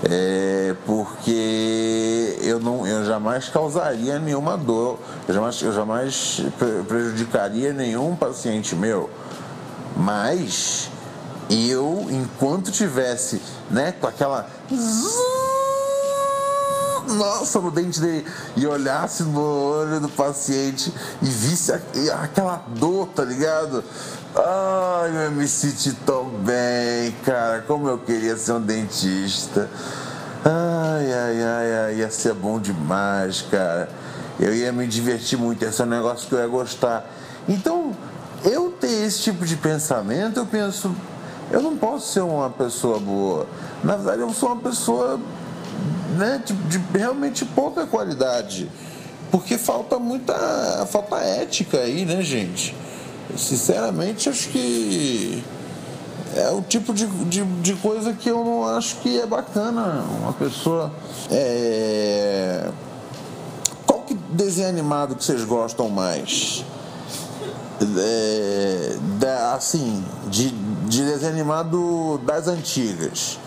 é, 0.04 0.76
porque 0.86 2.38
eu, 2.42 2.60
não, 2.60 2.86
eu 2.86 3.04
jamais 3.06 3.50
causaria 3.50 4.20
nenhuma 4.20 4.58
dor, 4.58 5.00
eu 5.28 5.34
jamais, 5.34 5.62
eu 5.62 5.74
jamais 5.74 6.42
prejudicaria 6.88 7.74
nenhum 7.74 8.16
paciente 8.16 8.76
meu. 8.76 9.10
Mas 9.96 10.90
eu, 11.50 12.06
enquanto 12.12 12.72
tivesse 12.72 13.42
né, 13.72 13.92
com 13.92 14.08
aquela. 14.08 14.50
Nossa, 17.08 17.62
no 17.62 17.72
dente 17.72 18.02
dele, 18.02 18.26
e 18.58 18.68
olhasse 18.68 19.24
no 19.24 19.40
olho 19.40 20.02
do 20.02 20.10
paciente 20.10 20.94
e 21.22 21.26
visse 21.26 21.72
aquela 21.72 22.66
dor, 22.76 23.08
tá 23.08 23.24
ligado? 23.24 23.82
Ai, 24.36 25.26
eu 25.26 25.32
me 25.32 25.48
senti 25.48 25.94
tão 26.06 26.26
bem, 26.26 27.12
cara. 27.24 27.62
Como 27.62 27.88
eu 27.88 27.98
queria 27.98 28.36
ser 28.38 28.54
um 28.54 28.62
dentista. 28.62 29.70
Ai, 30.44 31.14
ai, 31.14 31.44
ai, 31.44 31.74
ai, 31.86 31.96
ia 31.96 32.10
ser 32.10 32.34
bom 32.34 32.60
demais, 32.60 33.42
cara. 33.42 33.90
Eu 34.40 34.54
ia 34.54 34.72
me 34.72 34.86
divertir 34.86 35.38
muito, 35.38 35.64
esse 35.64 35.82
é 35.82 35.86
um 35.86 35.88
negócio 35.88 36.28
que 36.28 36.36
eu 36.36 36.40
ia 36.40 36.48
gostar. 36.48 37.10
Então, 37.50 37.96
eu 38.44 38.72
ter 38.72 39.06
esse 39.06 39.22
tipo 39.22 39.46
de 39.46 39.56
pensamento, 39.56 40.38
eu 40.38 40.46
penso, 40.46 40.96
eu 41.50 41.62
não 41.62 41.76
posso 41.76 42.14
ser 42.14 42.22
uma 42.22 42.50
pessoa 42.50 43.00
boa. 43.00 43.48
Na 43.84 43.96
verdade, 43.96 44.22
eu 44.22 44.34
sou 44.34 44.50
uma 44.50 44.62
pessoa 44.62 45.20
né, 46.16 46.42
de, 46.46 46.54
de 46.54 46.98
realmente 46.98 47.44
pouca 47.46 47.88
qualidade. 47.88 48.70
Porque 49.32 49.58
falta 49.58 50.00
muita. 50.00 50.34
falta 50.90 51.18
ética 51.18 51.80
aí, 51.80 52.06
né, 52.06 52.22
gente? 52.22 52.76
Sinceramente, 53.36 54.30
acho 54.30 54.50
que 54.50 55.44
é 56.36 56.52
o 56.52 56.62
tipo 56.62 56.94
de, 56.94 57.08
de, 57.26 57.44
de, 57.44 57.74
coisa 57.76 58.14
que 58.14 58.30
eu 58.30 58.44
não 58.44 58.66
acho 58.66 58.98
que 58.98 59.20
é 59.20 59.26
bacana. 59.26 60.04
Uma 60.22 60.34
pessoa. 60.34 60.92
É... 61.32 62.70
Qual 63.86 64.02
que 64.02 64.14
desenho 64.14 64.70
animado 64.70 65.16
que 65.16 65.24
vocês 65.24 65.44
gostam 65.44 65.90
mais? 65.90 66.64
É, 67.80 68.98
da, 69.20 69.54
assim, 69.54 70.04
de, 70.28 70.50
de 70.50 71.04
desenho 71.06 71.32
animado 71.32 72.20
das 72.24 72.48
antigas. 72.48 73.40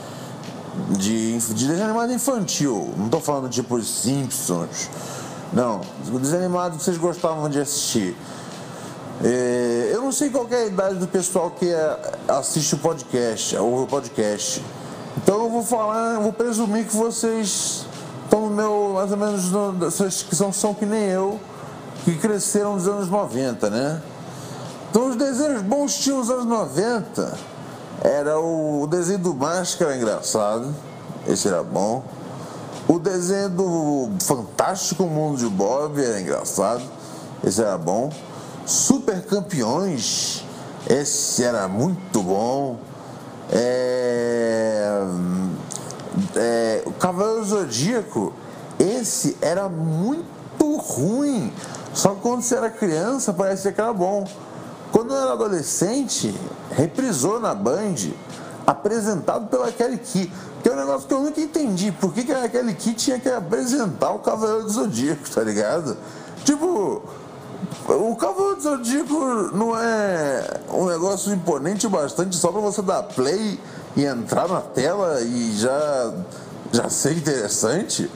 De, 0.91 1.39
de 1.39 1.67
desenho 1.67 1.85
animado 1.85 2.13
infantil. 2.13 2.93
Não 2.97 3.07
estou 3.07 3.21
falando 3.21 3.49
tipo 3.49 3.81
Simpsons. 3.83 4.89
Não. 5.53 5.81
Desenho 6.21 6.45
animado 6.45 6.77
que 6.77 6.83
vocês 6.83 6.97
gostavam 6.97 7.49
de 7.49 7.61
assistir. 7.61 8.17
É, 9.23 9.91
eu 9.93 10.01
não 10.01 10.11
sei 10.11 10.31
qual 10.31 10.47
é 10.51 10.63
a 10.63 10.67
idade 10.67 10.95
do 10.95 11.07
pessoal 11.07 11.51
que 11.51 11.69
é, 11.69 11.99
assiste 12.27 12.75
o 12.75 12.79
podcast, 12.79 13.55
ouve 13.57 13.85
o 13.85 13.87
podcast. 13.87 14.65
Então 15.19 15.45
eu 15.45 15.51
vou 15.51 15.63
falar, 15.63 16.15
eu 16.15 16.23
vou 16.23 16.33
presumir 16.33 16.87
que 16.87 16.97
vocês 16.97 17.85
estão 18.25 18.49
no 18.49 18.51
meu, 18.51 18.93
mais 18.95 19.11
ou 19.11 19.19
menos, 19.19 19.51
no, 19.51 19.91
que 20.29 20.35
são, 20.35 20.51
são 20.51 20.73
que 20.73 20.87
nem 20.87 21.05
eu, 21.05 21.39
que 22.05 22.17
cresceram 22.17 22.75
nos 22.75 22.89
anos 22.89 23.11
90, 23.11 23.69
né? 23.69 24.03
Então 24.91 25.11
os 25.11 25.17
desenhos 25.17 25.61
bons 25.63 25.97
tinham 25.97 26.19
nos 26.19 26.31
anos 26.31 26.47
90. 26.47 27.39
Era 28.03 28.41
o, 28.41 28.83
o 28.83 28.87
desenho 28.87 29.19
do 29.19 29.35
Máscara 29.35 29.95
engraçado, 29.95 30.75
esse 31.29 31.47
era 31.47 31.63
bom. 31.63 32.03
O 32.89 32.99
desenho 32.99 33.51
do 33.51 34.11
Fantástico 34.23 35.05
Mundo 35.05 35.37
de 35.37 35.47
Bob 35.47 36.03
era 36.03 36.19
engraçado, 36.19 36.83
esse 37.45 37.61
era 37.61 37.77
bom. 37.77 38.11
Super 38.67 39.23
Campeões, 39.25 40.45
esse 40.89 41.43
era 41.43 41.69
muito 41.69 42.23
bom. 42.23 42.79
É, 43.53 45.03
é, 46.37 46.83
o 46.87 46.93
Cavaleiro 46.93 47.45
Zodíaco, 47.45 48.33
esse 48.79 49.37
era 49.41 49.69
muito 49.69 50.77
ruim. 50.77 51.53
Só 51.93 52.15
que 52.15 52.21
quando 52.21 52.43
você 52.43 52.57
era 52.57 52.71
criança 52.71 53.33
parecia 53.33 53.73
que 53.73 53.81
era 53.81 53.93
bom. 53.93 54.27
Quando 54.93 55.13
eu 55.13 55.21
era 55.21 55.33
adolescente, 55.33 56.35
reprisou 56.73 57.41
na 57.41 57.55
Band, 57.55 57.95
apresentado 58.67 59.47
pela 59.49 59.71
Kelly 59.71 59.99
Key. 59.99 60.33
Que 60.63 60.69
é 60.69 60.73
um 60.73 60.77
negócio 60.77 61.09
que 61.09 61.15
eu 61.15 61.23
nunca 61.23 61.41
entendi. 61.41 61.91
Por 61.93 62.13
que, 62.13 62.23
que 62.23 62.33
a 62.33 62.49
Kelly 62.49 62.75
Key 62.75 62.95
tinha 62.95 63.19
que 63.19 63.29
apresentar 63.29 64.11
o 64.11 64.19
Cavaleiro 64.19 64.65
do 64.65 64.71
Zodíaco, 64.71 65.29
tá 65.31 65.43
ligado? 65.43 65.97
Tipo, 66.45 67.03
o 67.97 68.17
Cavaleiro 68.17 68.57
do 68.57 68.63
Zodíaco 68.63 69.57
não 69.57 69.77
é 69.77 70.61
um 70.73 70.87
negócio 70.87 71.33
imponente 71.33 71.89
bastante 71.89 72.37
só 72.37 72.53
para 72.53 72.61
você 72.61 72.83
dar 72.83 73.03
play 73.03 73.59
e 73.97 74.05
entrar 74.05 74.49
na 74.49 74.61
tela 74.61 75.21
e 75.21 75.57
já, 75.57 76.15
já 76.73 76.89
ser 76.89 77.17
interessante? 77.17 78.11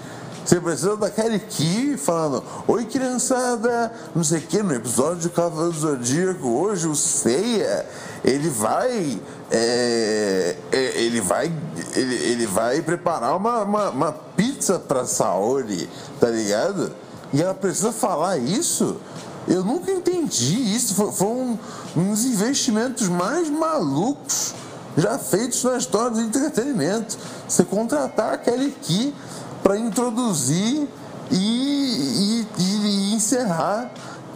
Você 0.45 0.61
precisa 0.61 0.97
daquele 0.97 1.39
Key 1.39 1.97
falando: 1.97 2.45
Oi, 2.69 2.85
criançada, 2.85 3.91
não 4.15 4.23
sei 4.23 4.41
o 4.41 4.43
que, 4.43 4.63
no 4.63 4.75
episódio 4.75 5.17
de 5.17 5.31
Cavaleiro 5.31 5.73
do 5.73 5.79
Zodíaco, 5.81 6.47
hoje 6.47 6.87
o 6.87 6.95
Seiya, 6.95 7.87
ele 8.23 8.51
vai. 8.51 9.19
É, 9.51 10.57
é, 10.71 11.03
ele 11.03 11.21
vai. 11.23 11.51
Ele, 11.95 12.15
ele 12.15 12.47
vai 12.47 12.83
preparar 12.83 13.37
uma, 13.37 13.63
uma, 13.63 13.89
uma 13.89 14.13
pizza 14.13 14.79
pra 14.79 15.07
Saori, 15.07 15.89
tá 16.21 16.29
ligado? 16.29 16.93
E 17.33 17.43
ela 17.43 17.55
precisa 17.55 17.91
falar 17.91 18.37
isso? 18.37 18.99
Eu 19.47 19.65
nunca 19.65 19.91
entendi 19.91 20.75
isso. 20.75 20.95
Foram 21.13 21.59
um, 21.97 22.11
dos 22.11 22.25
investimentos 22.25 23.09
mais 23.09 23.51
malucos 23.51 24.55
já 24.97 25.19
feitos 25.19 25.63
na 25.65 25.77
história 25.77 26.11
do 26.11 26.21
entretenimento. 26.21 27.17
Você 27.49 27.65
contratar 27.65 28.35
aquela 28.35 28.65
equipe 28.65 29.15
para 29.63 29.79
introduzir 29.79 30.89
e, 31.31 31.37
e, 31.37 32.47
e, 32.59 33.15
encerrar. 33.15 33.91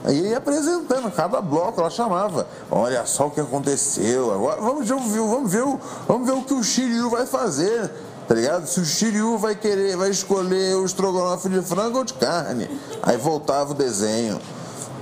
Aí 0.04 0.34
apresentando, 0.34 1.10
cada 1.10 1.40
bloco 1.40 1.80
ela 1.80 1.90
chamava. 1.90 2.46
Olha 2.70 3.04
só 3.04 3.26
o 3.26 3.30
que 3.30 3.40
aconteceu. 3.40 4.32
Agora 4.32 4.60
vamos 4.60 4.88
ver, 4.88 4.94
vamos 4.94 5.52
ver, 5.52 5.64
vamos 6.06 6.26
ver 6.26 6.34
o 6.34 6.42
que 6.42 6.54
o 6.54 6.62
Shiryu 6.62 7.10
vai 7.10 7.26
fazer. 7.26 7.90
Tá 8.26 8.34
ligado? 8.34 8.66
Se 8.66 8.78
o 8.78 8.84
Shiryu 8.84 9.38
vai 9.38 9.54
querer, 9.54 9.96
vai 9.96 10.10
escolher 10.10 10.76
o 10.76 10.84
estrogonofe 10.84 11.48
de 11.48 11.62
frango 11.62 11.98
ou 11.98 12.04
de 12.04 12.14
carne. 12.14 12.68
Aí 13.02 13.16
voltava 13.16 13.72
o 13.72 13.74
desenho. 13.74 14.38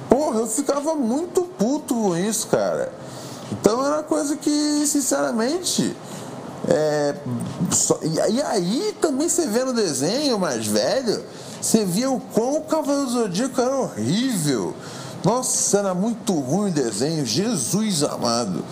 Porra, 0.08 0.40
eu 0.40 0.46
ficava 0.46 0.94
muito 0.94 1.42
puto 1.42 1.94
com 1.94 2.16
isso, 2.16 2.46
cara. 2.48 2.92
Então 3.52 3.84
era 3.84 4.02
coisa 4.02 4.36
que, 4.36 4.86
sinceramente. 4.86 5.96
É, 6.68 7.14
só, 7.70 7.98
e, 8.02 8.34
e, 8.34 8.42
aí 8.42 8.96
também 9.00 9.28
você 9.28 9.46
vê 9.46 9.62
no 9.64 9.72
desenho 9.72 10.38
mais 10.38 10.66
velho, 10.66 11.22
você 11.60 11.84
via 11.84 12.10
o 12.10 12.18
quão 12.18 12.56
o 12.56 12.62
Cavaleiro 12.62 13.10
Zodíaco 13.10 13.60
era 13.60 13.76
horrível. 13.76 14.74
Nossa, 15.24 15.78
era 15.78 15.94
muito 15.94 16.32
ruim 16.32 16.70
o 16.70 16.72
desenho, 16.72 17.24
Jesus 17.24 18.02
amado. 18.02 18.64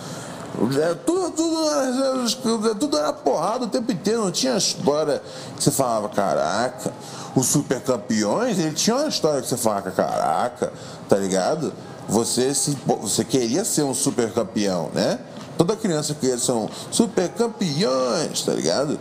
É, 0.81 0.93
tudo, 0.93 1.31
tudo, 1.31 1.69
era, 1.69 2.75
tudo 2.75 2.97
era 2.97 3.11
porrada 3.11 3.65
o 3.65 3.67
tempo 3.67 3.91
inteiro, 3.91 4.23
não 4.23 4.31
tinha 4.31 4.55
história 4.55 5.21
que 5.57 5.63
você 5.63 5.69
falava, 5.71 6.07
caraca, 6.07 6.93
os 7.35 7.47
super 7.47 7.81
campeões, 7.81 8.57
ele 8.57 8.71
tinha 8.71 8.95
uma 8.95 9.07
história 9.07 9.41
que 9.41 9.47
você 9.47 9.57
falava, 9.57 9.91
caraca, 9.91 10.71
tá 11.09 11.17
ligado? 11.17 11.73
Você, 12.07 12.53
se, 12.53 12.77
você 12.85 13.25
queria 13.25 13.65
ser 13.65 13.83
um 13.83 13.93
super 13.93 14.31
campeão, 14.31 14.89
né? 14.93 15.19
Toda 15.57 15.75
criança 15.75 16.13
queria 16.13 16.37
ser 16.37 16.53
um 16.53 16.69
super 16.91 17.29
campeões, 17.29 18.41
tá 18.41 18.53
ligado? 18.53 18.99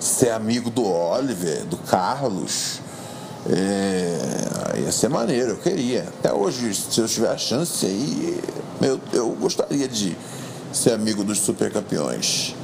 Ser 0.00 0.30
amigo 0.30 0.70
do 0.70 0.84
Oliver, 0.84 1.64
do 1.64 1.76
Carlos. 1.76 2.80
É, 3.48 4.80
ia 4.80 4.90
ser 4.90 5.08
maneiro, 5.08 5.50
eu 5.52 5.56
queria. 5.56 6.08
Até 6.18 6.32
hoje, 6.32 6.74
se 6.74 7.00
eu 7.00 7.06
tiver 7.06 7.30
a 7.30 7.38
chance 7.38 7.86
aí, 7.86 8.40
eu, 8.82 9.00
eu 9.12 9.28
gostaria 9.30 9.86
de 9.86 10.16
ser 10.72 10.92
amigo 10.92 11.22
dos 11.22 11.38
super 11.38 11.72
campeões. 11.72 12.54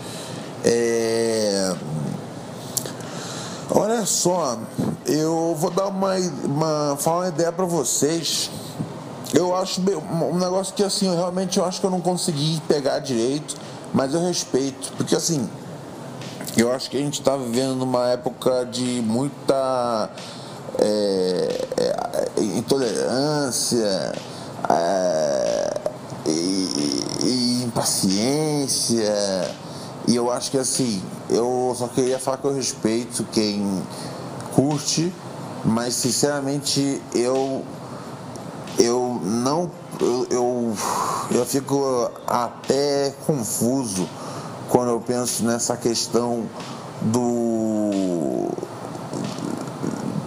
É... 0.64 1.74
Olha 3.74 4.04
só, 4.04 4.58
eu 5.06 5.56
vou 5.58 5.70
dar 5.70 5.86
uma, 5.86 6.14
uma 6.44 6.96
falar 6.98 7.20
uma 7.20 7.28
ideia 7.28 7.50
para 7.50 7.64
vocês. 7.64 8.50
Eu 9.32 9.56
acho 9.56 9.80
um 9.80 10.38
negócio 10.38 10.74
que 10.74 10.84
assim, 10.84 11.06
eu 11.06 11.14
realmente 11.14 11.58
eu 11.58 11.64
acho 11.64 11.80
que 11.80 11.86
eu 11.86 11.90
não 11.90 12.02
consegui 12.02 12.60
pegar 12.68 12.98
direito, 12.98 13.56
mas 13.94 14.12
eu 14.12 14.20
respeito, 14.20 14.92
porque 14.94 15.16
assim, 15.16 15.48
eu 16.54 16.70
acho 16.70 16.90
que 16.90 16.98
a 16.98 17.00
gente 17.00 17.18
está 17.20 17.34
vivendo 17.34 17.76
numa 17.76 18.08
época 18.08 18.66
de 18.66 19.00
muita 19.00 20.10
é, 20.78 21.68
é, 21.78 22.42
intolerância 22.42 24.12
é, 24.68 25.80
e, 26.26 27.04
e 27.24 27.62
impaciência. 27.64 29.50
E 30.06 30.16
eu 30.16 30.30
acho 30.30 30.50
que 30.50 30.58
assim, 30.58 31.02
eu 31.30 31.74
só 31.76 31.88
queria 31.88 32.18
falar 32.18 32.38
que 32.38 32.44
eu 32.44 32.54
respeito 32.54 33.24
quem 33.32 33.82
curte, 34.54 35.12
mas 35.64 35.94
sinceramente 35.94 37.00
eu 37.14 37.64
eu 38.78 39.20
não 39.22 39.70
eu, 40.00 40.26
eu, 40.30 40.76
eu 41.30 41.46
fico 41.46 42.10
até 42.26 43.14
confuso 43.26 44.08
quando 44.68 44.88
eu 44.88 45.00
penso 45.00 45.44
nessa 45.44 45.76
questão 45.76 46.44
do 47.00 48.48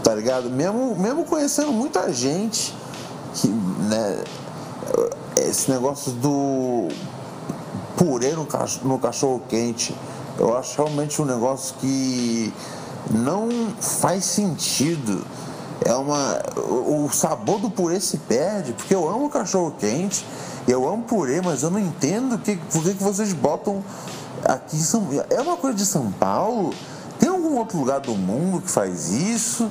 tá 0.04 0.14
ligado? 0.14 0.50
Mesmo, 0.50 0.96
mesmo 0.96 1.26
conhecendo 1.26 1.72
muita 1.72 2.14
gente 2.14 2.76
que, 3.34 3.48
né, 3.48 4.24
esse 5.38 5.70
negócio 5.70 6.12
do 6.12 6.88
purê 7.98 8.32
no 8.32 8.46
cachorro, 8.46 8.88
no 8.88 9.00
cachorro 9.00 9.42
quente, 9.48 9.96
eu 10.38 10.56
acho 10.58 10.76
realmente 10.82 11.22
um 11.22 11.26
negócio 11.26 11.76
que 11.80 12.54
não 13.12 13.50
faz 13.80 14.26
sentido. 14.26 15.26
É 15.84 15.94
uma, 15.94 16.42
o 16.58 17.10
sabor 17.12 17.60
do 17.60 17.70
purê 17.70 18.00
se 18.00 18.18
perde, 18.18 18.74
porque 18.74 18.96
eu 18.96 19.08
amo 19.08 19.30
cachorro 19.30 19.76
quente, 19.78 20.26
eu 20.68 20.88
amo 20.88 21.04
purê, 21.04 21.42
mas 21.42 21.64
eu 21.64 21.70
não 21.70 21.80
entendo 21.80 22.38
que, 22.40 22.56
por 22.56 22.82
que, 22.82 22.94
que 22.96 23.04
vocês 23.04 23.34
botam 23.34 23.84
aqui 24.44 24.78
em 24.78 24.80
São 24.80 25.08
É 25.30 25.42
uma 25.42 25.58
coisa 25.58 25.78
de 25.78 25.86
São 25.86 26.12
Paulo? 26.14 26.74
Tem 27.20 27.30
algum 27.30 27.58
outro 27.58 27.78
lugar 27.78 28.00
do 28.00 28.16
mundo 28.16 28.62
que 28.62 28.70
faz 28.70 29.12
isso? 29.12 29.70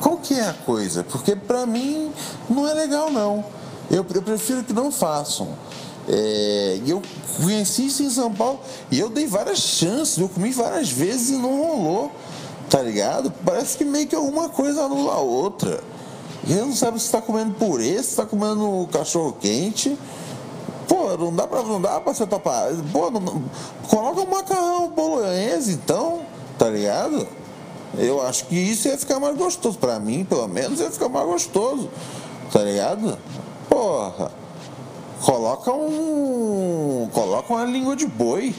Qual 0.00 0.16
que 0.16 0.34
é 0.34 0.48
a 0.48 0.54
coisa? 0.54 1.04
Porque 1.04 1.36
para 1.36 1.66
mim 1.66 2.12
não 2.48 2.66
é 2.66 2.72
legal 2.72 3.10
não. 3.10 3.44
Eu, 3.90 4.06
eu 4.14 4.22
prefiro 4.22 4.62
que 4.64 4.72
não 4.72 4.90
façam. 4.90 5.48
É, 6.12 6.80
eu 6.84 7.00
conheci 7.40 7.86
isso 7.86 8.02
em 8.02 8.10
São 8.10 8.34
Paulo 8.34 8.58
e 8.90 8.98
eu 8.98 9.08
dei 9.08 9.28
várias 9.28 9.58
chances, 9.58 10.18
eu 10.18 10.28
comi 10.28 10.50
várias 10.50 10.90
vezes 10.90 11.30
e 11.30 11.36
não 11.36 11.62
rolou, 11.62 12.10
tá 12.68 12.82
ligado? 12.82 13.32
Parece 13.44 13.78
que 13.78 13.84
meio 13.84 14.08
que 14.08 14.16
alguma 14.16 14.48
coisa 14.48 14.82
anula 14.82 15.14
a 15.14 15.20
outra. 15.20 15.80
E 16.48 16.54
não 16.54 16.74
sabe 16.74 16.98
se 16.98 17.04
está 17.04 17.20
comendo 17.20 17.54
purê, 17.54 17.94
se 17.94 18.10
está 18.10 18.26
comendo 18.26 18.88
cachorro 18.90 19.36
quente. 19.40 19.96
Pô, 20.88 21.16
não 21.16 21.32
dá 21.32 21.46
pra, 21.46 21.62
não 21.62 21.80
dá 21.80 22.00
pra 22.00 22.12
ser 22.12 22.26
topar. 22.26 22.70
Pô, 22.92 23.10
não, 23.10 23.44
coloca 23.88 24.22
um 24.22 24.26
macarrão 24.26 24.88
bolonhesa 24.88 25.70
então, 25.70 26.22
tá 26.58 26.68
ligado? 26.68 27.28
Eu 27.96 28.20
acho 28.22 28.46
que 28.46 28.56
isso 28.56 28.88
ia 28.88 28.98
ficar 28.98 29.20
mais 29.20 29.36
gostoso. 29.36 29.78
Pra 29.78 30.00
mim, 30.00 30.24
pelo 30.24 30.48
menos, 30.48 30.80
ia 30.80 30.90
ficar 30.90 31.08
mais 31.08 31.26
gostoso. 31.26 31.88
Tá 32.52 32.64
ligado? 32.64 33.16
Porra. 33.68 34.32
Coloca 35.22 35.72
um. 35.72 37.08
Coloca 37.12 37.52
uma 37.52 37.64
língua 37.64 37.94
de 37.94 38.06
boi 38.06 38.54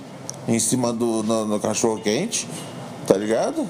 em 0.47 0.59
cima 0.59 0.93
do 0.93 1.23
no, 1.23 1.45
no 1.45 1.59
cachorro 1.59 1.99
quente, 1.99 2.47
tá 3.07 3.17
ligado? 3.17 3.69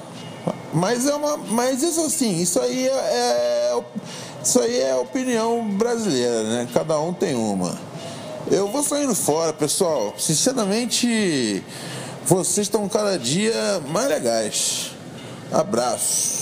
Mas 0.74 1.06
é 1.06 1.14
uma. 1.14 1.36
Mas 1.36 1.82
isso 1.82 2.00
assim, 2.04 2.40
isso 2.40 2.60
aí 2.60 2.86
é, 2.86 2.92
é. 2.92 3.82
Isso 4.42 4.60
aí 4.60 4.80
é 4.80 4.94
opinião 4.96 5.68
brasileira, 5.70 6.42
né? 6.42 6.68
Cada 6.72 6.98
um 7.00 7.12
tem 7.12 7.34
uma. 7.34 7.78
Eu 8.50 8.68
vou 8.68 8.82
saindo 8.82 9.14
fora, 9.14 9.52
pessoal. 9.52 10.14
Sinceramente, 10.18 11.62
vocês 12.26 12.66
estão 12.66 12.88
cada 12.88 13.18
dia 13.18 13.80
mais 13.88 14.08
legais. 14.08 14.90
Abraço. 15.52 16.41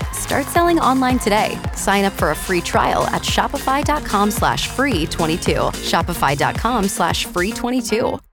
Start 0.21 0.45
selling 0.45 0.79
online 0.79 1.19
today. 1.19 1.59
Sign 1.75 2.05
up 2.05 2.13
for 2.13 2.29
a 2.29 2.35
free 2.35 2.61
trial 2.61 3.03
at 3.07 3.23
shopify.com 3.23 4.29
slash 4.31 4.67
free 4.67 5.07
22. 5.07 5.51
Shopify.com 5.91 6.87
slash 6.87 7.25
free 7.25 7.51
22. 7.51 8.21